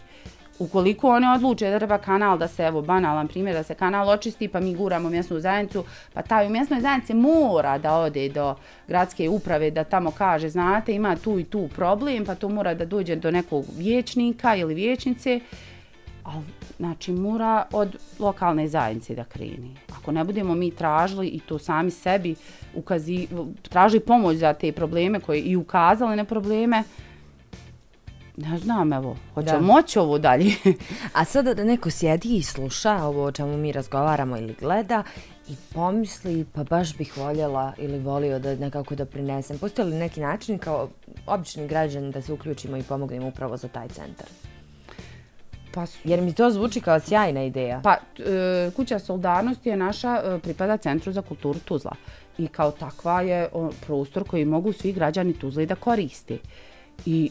Ukoliko 0.58 1.08
one 1.08 1.32
odluče 1.32 1.70
da 1.70 1.78
treba 1.78 1.98
kanal 1.98 2.38
da 2.38 2.48
se, 2.48 2.62
evo, 2.62 2.82
banalan 2.82 3.28
primjer, 3.28 3.56
da 3.56 3.62
se 3.62 3.74
kanal 3.74 4.08
očisti, 4.08 4.48
pa 4.48 4.60
mi 4.60 4.74
guramo 4.74 5.10
mjesnu 5.10 5.40
zajednicu, 5.40 5.84
pa 6.12 6.22
taj 6.22 6.46
u 6.46 6.50
mjesnoj 6.50 6.80
zajednici 6.80 7.14
mora 7.14 7.78
da 7.78 7.94
ode 7.94 8.28
do 8.28 8.54
gradske 8.88 9.28
uprave, 9.28 9.70
da 9.70 9.84
tamo 9.84 10.10
kaže, 10.10 10.48
znate, 10.48 10.94
ima 10.94 11.16
tu 11.16 11.38
i 11.38 11.44
tu 11.44 11.68
problem, 11.76 12.24
pa 12.24 12.34
to 12.34 12.48
mora 12.48 12.74
da 12.74 12.84
dođe 12.84 13.16
do 13.16 13.30
nekog 13.30 13.64
vječnika 13.76 14.56
ili 14.56 14.74
vječnice. 14.74 15.40
Ali 16.24 16.44
Znači, 16.82 17.12
mora 17.12 17.66
od 17.72 17.96
lokalne 18.18 18.68
zajednice 18.68 19.14
da 19.14 19.24
kreni. 19.24 19.76
Ako 19.98 20.12
ne 20.12 20.24
budemo 20.24 20.54
mi 20.54 20.70
tražili 20.70 21.26
i 21.26 21.40
to 21.40 21.58
sami 21.58 21.90
sebi 21.90 22.34
ukazi, 22.74 23.28
tražili 23.62 24.00
pomoć 24.00 24.36
za 24.36 24.52
te 24.52 24.72
probleme 24.72 25.20
koje 25.20 25.40
i 25.40 25.56
ukazali 25.56 26.16
na 26.16 26.24
probleme, 26.24 26.82
ne 28.36 28.58
znam, 28.58 28.92
evo, 28.92 29.16
hoće 29.34 29.58
moći 29.60 29.98
ovo 29.98 30.18
dalje. 30.18 30.52
A 31.18 31.24
sada 31.24 31.54
da 31.54 31.64
neko 31.64 31.90
sjedi 31.90 32.36
i 32.36 32.42
sluša 32.42 33.04
ovo 33.04 33.24
o 33.24 33.32
čemu 33.32 33.56
mi 33.56 33.72
razgovaramo 33.72 34.36
ili 34.36 34.54
gleda 34.60 35.02
i 35.48 35.56
pomisli, 35.74 36.46
pa 36.52 36.64
baš 36.64 36.96
bih 36.96 37.16
voljela 37.16 37.72
ili 37.78 37.98
volio 37.98 38.38
da 38.38 38.54
nekako 38.54 38.94
da 38.94 39.04
prinesem. 39.04 39.58
Postoji 39.58 39.88
li 39.88 39.96
neki 39.96 40.20
način 40.20 40.58
kao 40.58 40.88
obični 41.26 41.66
građan 41.66 42.10
da 42.10 42.22
se 42.22 42.32
uključimo 42.32 42.76
i 42.76 42.82
pomognemo 42.82 43.28
upravo 43.28 43.56
za 43.56 43.68
taj 43.68 43.88
centar? 43.88 44.26
Pa, 45.74 45.86
Jer 46.04 46.20
mi 46.20 46.32
to 46.32 46.50
zvuči 46.50 46.80
kao 46.80 47.00
sjajna 47.00 47.42
ideja. 47.42 47.80
Pa, 47.84 47.96
e, 48.18 48.70
kuća 48.76 48.98
solidarnosti 48.98 49.68
je 49.68 49.76
naša, 49.76 50.22
e, 50.24 50.38
pripada 50.38 50.76
Centru 50.76 51.12
za 51.12 51.22
kulturu 51.22 51.58
Tuzla. 51.58 51.92
I 52.38 52.48
kao 52.48 52.70
takva 52.70 53.22
je 53.22 53.48
o, 53.52 53.70
prostor 53.86 54.24
koji 54.28 54.44
mogu 54.44 54.72
svi 54.72 54.92
građani 54.92 55.32
Tuzla 55.32 55.62
i 55.62 55.66
da 55.66 55.74
koriste. 55.74 56.38
I 57.06 57.30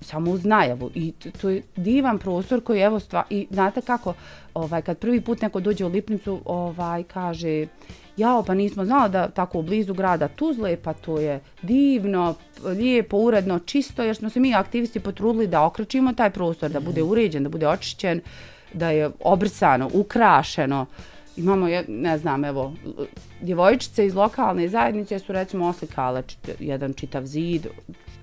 samo 0.00 0.30
uz 0.30 0.44
najavu. 0.44 0.90
I 0.94 1.12
to 1.40 1.48
je 1.48 1.62
divan 1.76 2.18
prostor 2.18 2.64
koji 2.64 2.80
evo 2.80 3.00
stva... 3.00 3.24
I 3.30 3.46
znate 3.50 3.80
kako, 3.80 4.14
ovaj, 4.54 4.82
kad 4.82 4.98
prvi 4.98 5.20
put 5.20 5.42
neko 5.42 5.60
dođe 5.60 5.84
u 5.84 5.88
Lipnicu, 5.88 6.40
ovaj, 6.44 7.02
kaže, 7.02 7.66
jao, 8.16 8.42
pa 8.42 8.54
nismo 8.54 8.84
znali 8.84 9.10
da 9.10 9.28
tako 9.28 9.58
u 9.58 9.62
blizu 9.62 9.94
grada 9.94 10.28
Tuzle, 10.28 10.76
pa 10.76 10.92
to 10.92 11.18
je 11.18 11.40
divno, 11.62 12.34
lijepo, 12.64 13.16
uredno, 13.16 13.58
čisto, 13.58 14.02
jer 14.02 14.16
smo 14.16 14.30
se 14.30 14.40
mi 14.40 14.54
aktivisti 14.54 15.00
potrudili 15.00 15.46
da 15.46 15.64
okrećimo 15.64 16.12
taj 16.12 16.30
prostor, 16.30 16.70
da 16.70 16.80
bude 16.80 17.02
uređen, 17.02 17.42
da 17.42 17.48
bude 17.48 17.68
očišćen, 17.68 18.20
da 18.72 18.90
je 18.90 19.10
obrsano, 19.20 19.90
ukrašeno. 19.92 20.86
Imamo, 21.36 21.66
ne 21.88 22.18
znam, 22.18 22.44
evo, 22.44 22.72
djevojčice 23.40 24.06
iz 24.06 24.14
lokalne 24.14 24.68
zajednice 24.68 25.18
su 25.18 25.32
recimo 25.32 25.68
oslikale 25.68 26.22
jedan 26.58 26.92
čitav 26.92 27.26
zid, 27.26 27.66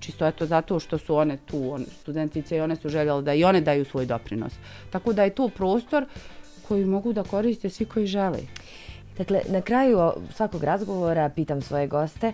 čisto 0.00 0.26
eto 0.26 0.46
zato 0.46 0.80
što 0.80 0.98
su 0.98 1.16
one 1.16 1.36
tu, 1.36 1.72
one, 1.72 1.84
studentice 2.00 2.56
i 2.56 2.60
one 2.60 2.76
su 2.76 2.88
željele 2.88 3.22
da 3.22 3.34
i 3.34 3.44
one 3.44 3.60
daju 3.60 3.84
svoj 3.84 4.06
doprinos. 4.06 4.52
Tako 4.90 5.12
da 5.12 5.24
je 5.24 5.30
to 5.30 5.48
prostor 5.48 6.06
koji 6.68 6.84
mogu 6.84 7.12
da 7.12 7.24
koriste 7.24 7.70
svi 7.70 7.84
koji 7.84 8.06
žele. 8.06 8.38
Dakle, 9.18 9.40
na 9.48 9.60
kraju 9.60 10.12
svakog 10.34 10.64
razgovora 10.64 11.28
pitam 11.28 11.62
svoje 11.62 11.86
goste 11.86 12.32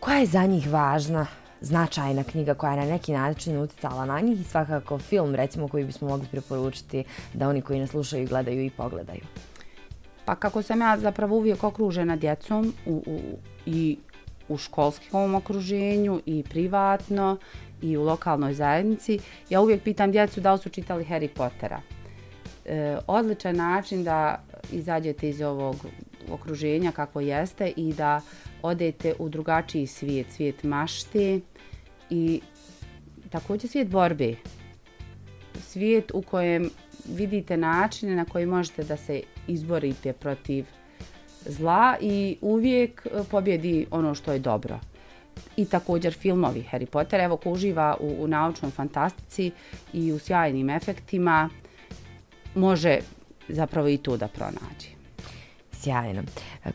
koja 0.00 0.18
je 0.18 0.26
za 0.26 0.46
njih 0.46 0.72
važna, 0.72 1.26
značajna 1.60 2.24
knjiga 2.24 2.54
koja 2.54 2.72
je 2.72 2.80
na 2.80 2.86
neki 2.86 3.12
način 3.12 3.58
uticala 3.58 4.06
na 4.06 4.20
njih 4.20 4.40
i 4.40 4.44
svakako 4.44 4.98
film, 4.98 5.34
recimo, 5.34 5.68
koji 5.68 5.84
bismo 5.84 6.08
mogli 6.08 6.26
preporučiti 6.30 7.04
da 7.34 7.48
oni 7.48 7.62
koji 7.62 7.80
nas 7.80 7.90
slušaju, 7.90 8.28
gledaju 8.28 8.64
i 8.64 8.70
pogledaju. 8.70 9.20
Pa 10.24 10.34
kako 10.34 10.62
sam 10.62 10.80
ja 10.80 10.98
zapravo 10.98 11.36
uvijek 11.36 11.64
okružena 11.64 12.16
djecom 12.16 12.74
u, 12.86 13.02
u, 13.06 13.20
i 13.66 13.98
u 14.48 14.58
školskom 14.58 15.34
okruženju 15.34 16.20
i 16.26 16.44
privatno 16.50 17.36
i 17.82 17.96
u 17.96 18.02
lokalnoj 18.02 18.54
zajednici, 18.54 19.18
ja 19.50 19.60
uvijek 19.60 19.82
pitam 19.82 20.12
djecu 20.12 20.40
da 20.40 20.52
li 20.52 20.58
su 20.58 20.68
čitali 20.68 21.04
Harry 21.04 21.28
Pottera. 21.28 21.80
E, 22.64 22.96
odličan 23.06 23.56
način 23.56 24.04
da 24.04 24.42
izađete 24.72 25.28
iz 25.28 25.40
ovog 25.40 25.76
okruženja 26.30 26.92
kako 26.92 27.20
jeste 27.20 27.72
i 27.76 27.92
da 27.92 28.20
odete 28.62 29.14
u 29.18 29.28
drugačiji 29.28 29.86
svijet, 29.86 30.26
svijet 30.30 30.62
mašte 30.62 31.40
i 32.10 32.40
također 33.30 33.70
svijet 33.70 33.88
borbe. 33.88 34.34
Svijet 35.60 36.10
u 36.14 36.22
kojem 36.22 36.70
vidite 37.04 37.56
načine 37.56 38.16
na 38.16 38.24
koji 38.24 38.46
možete 38.46 38.84
da 38.84 38.96
se 38.96 39.22
izborite 39.46 40.12
protiv 40.12 40.66
zla 41.46 41.96
i 42.00 42.36
uvijek 42.40 43.06
e, 43.06 43.24
pobjedi 43.30 43.86
ono 43.90 44.14
što 44.14 44.32
je 44.32 44.38
dobro. 44.38 44.78
I 45.56 45.64
također 45.64 46.12
filmovi 46.12 46.64
Harry 46.72 46.86
Potter, 46.86 47.20
evo 47.20 47.36
ko 47.36 47.50
uživa 47.50 47.96
u, 48.00 48.24
u 48.24 48.26
naučnoj 48.26 48.70
fantastici 48.70 49.50
i 49.92 50.12
u 50.12 50.18
sjajnim 50.18 50.70
efektima, 50.70 51.48
može 52.54 52.98
zapravo 53.48 53.88
i 53.88 53.96
tu 53.96 54.16
da 54.16 54.28
pronađe. 54.28 54.88
Sjajno. 55.72 56.22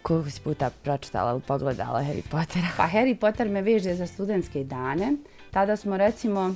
Koliko 0.01 0.29
si 0.29 0.41
puta 0.41 0.69
pročitala 0.83 1.31
ili 1.31 1.41
pogledala 1.41 2.01
Harry 2.01 2.21
Pottera? 2.31 2.67
Pa 2.77 2.87
Harry 2.87 3.15
Potter 3.15 3.49
me 3.49 3.61
veže 3.61 3.95
za 3.95 4.07
studentske 4.07 4.63
dane. 4.63 5.13
Tada 5.51 5.75
smo 5.75 5.97
recimo 5.97 6.55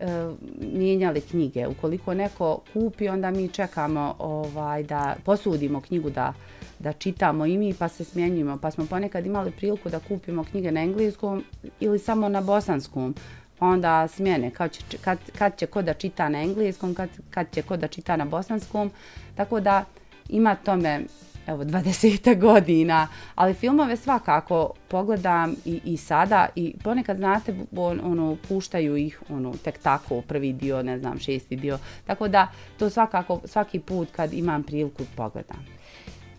e, 0.00 0.28
mijenjali 0.60 1.20
knjige. 1.20 1.66
Ukoliko 1.66 2.14
neko 2.14 2.60
kupi, 2.72 3.08
onda 3.08 3.30
mi 3.30 3.48
čekamo 3.48 4.14
ovaj 4.18 4.82
da 4.82 5.16
posudimo 5.24 5.80
knjigu 5.80 6.10
da 6.10 6.32
da 6.78 6.92
čitamo 6.92 7.46
i 7.46 7.58
mi 7.58 7.74
pa 7.74 7.88
se 7.88 8.04
smjenjujemo. 8.04 8.58
Pa 8.58 8.70
smo 8.70 8.86
ponekad 8.86 9.26
imali 9.26 9.50
priliku 9.50 9.88
da 9.88 10.00
kupimo 10.00 10.44
knjige 10.44 10.72
na 10.72 10.82
engleskom 10.82 11.44
ili 11.80 11.98
samo 11.98 12.28
na 12.28 12.40
bosanskom. 12.40 13.14
Pa 13.58 13.66
onda 13.66 14.08
smjene 14.08 14.50
kad 14.50 14.72
će, 14.72 14.98
kad, 14.98 15.18
kad 15.38 15.56
će 15.56 15.66
ko 15.66 15.82
da 15.82 15.94
čita 15.94 16.28
na 16.28 16.42
engleskom, 16.42 16.94
kad, 16.94 17.08
kad 17.30 17.46
će 17.52 17.62
ko 17.62 17.76
da 17.76 17.88
čita 17.88 18.16
na 18.16 18.24
bosanskom. 18.24 18.90
Tako 19.34 19.60
da 19.60 19.84
ima 20.28 20.54
tome 20.54 21.00
evo 21.48 21.64
20 21.64 22.40
godina, 22.40 23.08
ali 23.34 23.54
filmove 23.54 23.96
svakako 23.96 24.70
pogledam 24.88 25.54
i, 25.64 25.80
i 25.84 25.96
sada 25.96 26.48
i 26.56 26.74
ponekad 26.84 27.16
znate 27.16 27.54
on, 27.76 28.00
ono 28.04 28.36
puštaju 28.48 28.96
ih 28.96 29.22
ono 29.28 29.54
tek 29.64 29.78
tako 29.78 30.20
prvi 30.20 30.52
dio, 30.52 30.82
ne 30.82 30.98
znam, 30.98 31.18
šesti 31.18 31.56
dio. 31.56 31.78
Tako 32.06 32.28
da 32.28 32.46
to 32.78 32.90
svakako 32.90 33.40
svaki 33.44 33.80
put 33.80 34.08
kad 34.10 34.32
imam 34.32 34.62
priliku 34.62 35.02
pogledam. 35.16 35.78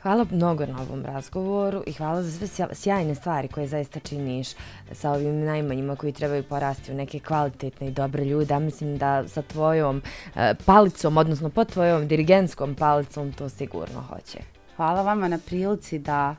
Hvala 0.01 0.25
mnogo 0.31 0.65
na 0.65 0.81
ovom 0.81 1.05
razgovoru 1.05 1.83
i 1.87 1.93
hvala 1.93 2.23
za 2.23 2.47
sve 2.47 2.67
sjajne 2.73 3.15
stvari 3.15 3.47
koje 3.47 3.67
zaista 3.67 3.99
činiš 3.99 4.47
sa 4.91 5.11
ovim 5.11 5.39
najmanjima 5.39 5.95
koji 5.95 6.13
trebaju 6.13 6.43
porasti 6.43 6.91
u 6.91 6.95
neke 6.95 7.19
kvalitetne 7.19 7.87
i 7.87 7.91
dobre 7.91 8.25
ljude. 8.25 8.53
Ja 8.53 8.59
mislim 8.59 8.97
da 8.97 9.27
sa 9.27 9.41
tvojom 9.41 10.01
eh, 10.35 10.53
palicom, 10.65 11.17
odnosno 11.17 11.49
pod 11.49 11.71
tvojom 11.71 12.07
dirigentskom 12.07 12.75
palicom, 12.75 13.33
to 13.33 13.49
sigurno 13.49 14.01
hoće. 14.01 14.58
Hvala 14.79 15.01
vama 15.01 15.27
na 15.27 15.37
prilici 15.37 15.99
da 15.99 16.35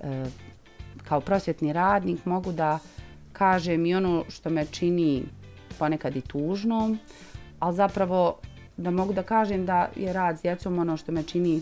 e, 0.00 0.24
kao 1.08 1.20
prosvjetni 1.20 1.72
radnik 1.72 2.26
mogu 2.26 2.52
da 2.52 2.78
kažem 3.32 3.86
i 3.86 3.94
ono 3.94 4.24
što 4.28 4.50
me 4.50 4.66
čini 4.66 5.22
ponekad 5.78 6.16
i 6.16 6.20
tužnom, 6.20 6.98
ali 7.58 7.76
zapravo 7.76 8.38
da 8.76 8.90
mogu 8.90 9.12
da 9.12 9.22
kažem 9.22 9.66
da 9.66 9.88
je 9.96 10.12
rad 10.12 10.38
s 10.38 10.42
djecom 10.42 10.78
ono 10.78 10.96
što 10.96 11.12
me 11.12 11.22
čini 11.22 11.56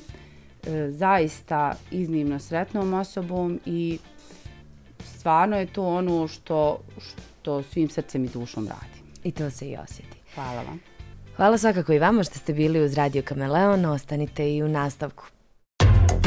e, 0.67 0.91
zaista 0.91 1.75
iznimno 1.91 2.39
sretnom 2.39 2.95
osobom 2.95 3.61
i 3.67 3.99
stvarno 5.05 5.57
je 5.59 5.67
to 5.67 5.87
ono 5.87 6.29
što, 6.29 6.81
što 7.01 7.63
svim 7.63 7.91
srcem 7.91 8.25
i 8.25 8.29
dušom 8.29 8.69
radi. 8.69 9.03
I 9.25 9.33
to 9.33 9.51
se 9.51 9.69
i 9.69 9.77
osjeti. 9.77 10.19
Hvala 10.35 10.63
vam. 10.63 10.81
Hvala 11.37 11.59
svakako 11.59 11.93
i 11.93 11.99
vama 11.99 12.23
što 12.23 12.39
ste 12.39 12.53
bili 12.53 12.85
uz 12.85 12.95
Radio 12.95 13.23
Kameleon. 13.23 13.85
Ostanite 13.85 14.55
i 14.55 14.63
u 14.63 14.69
nastavku. 14.69 15.38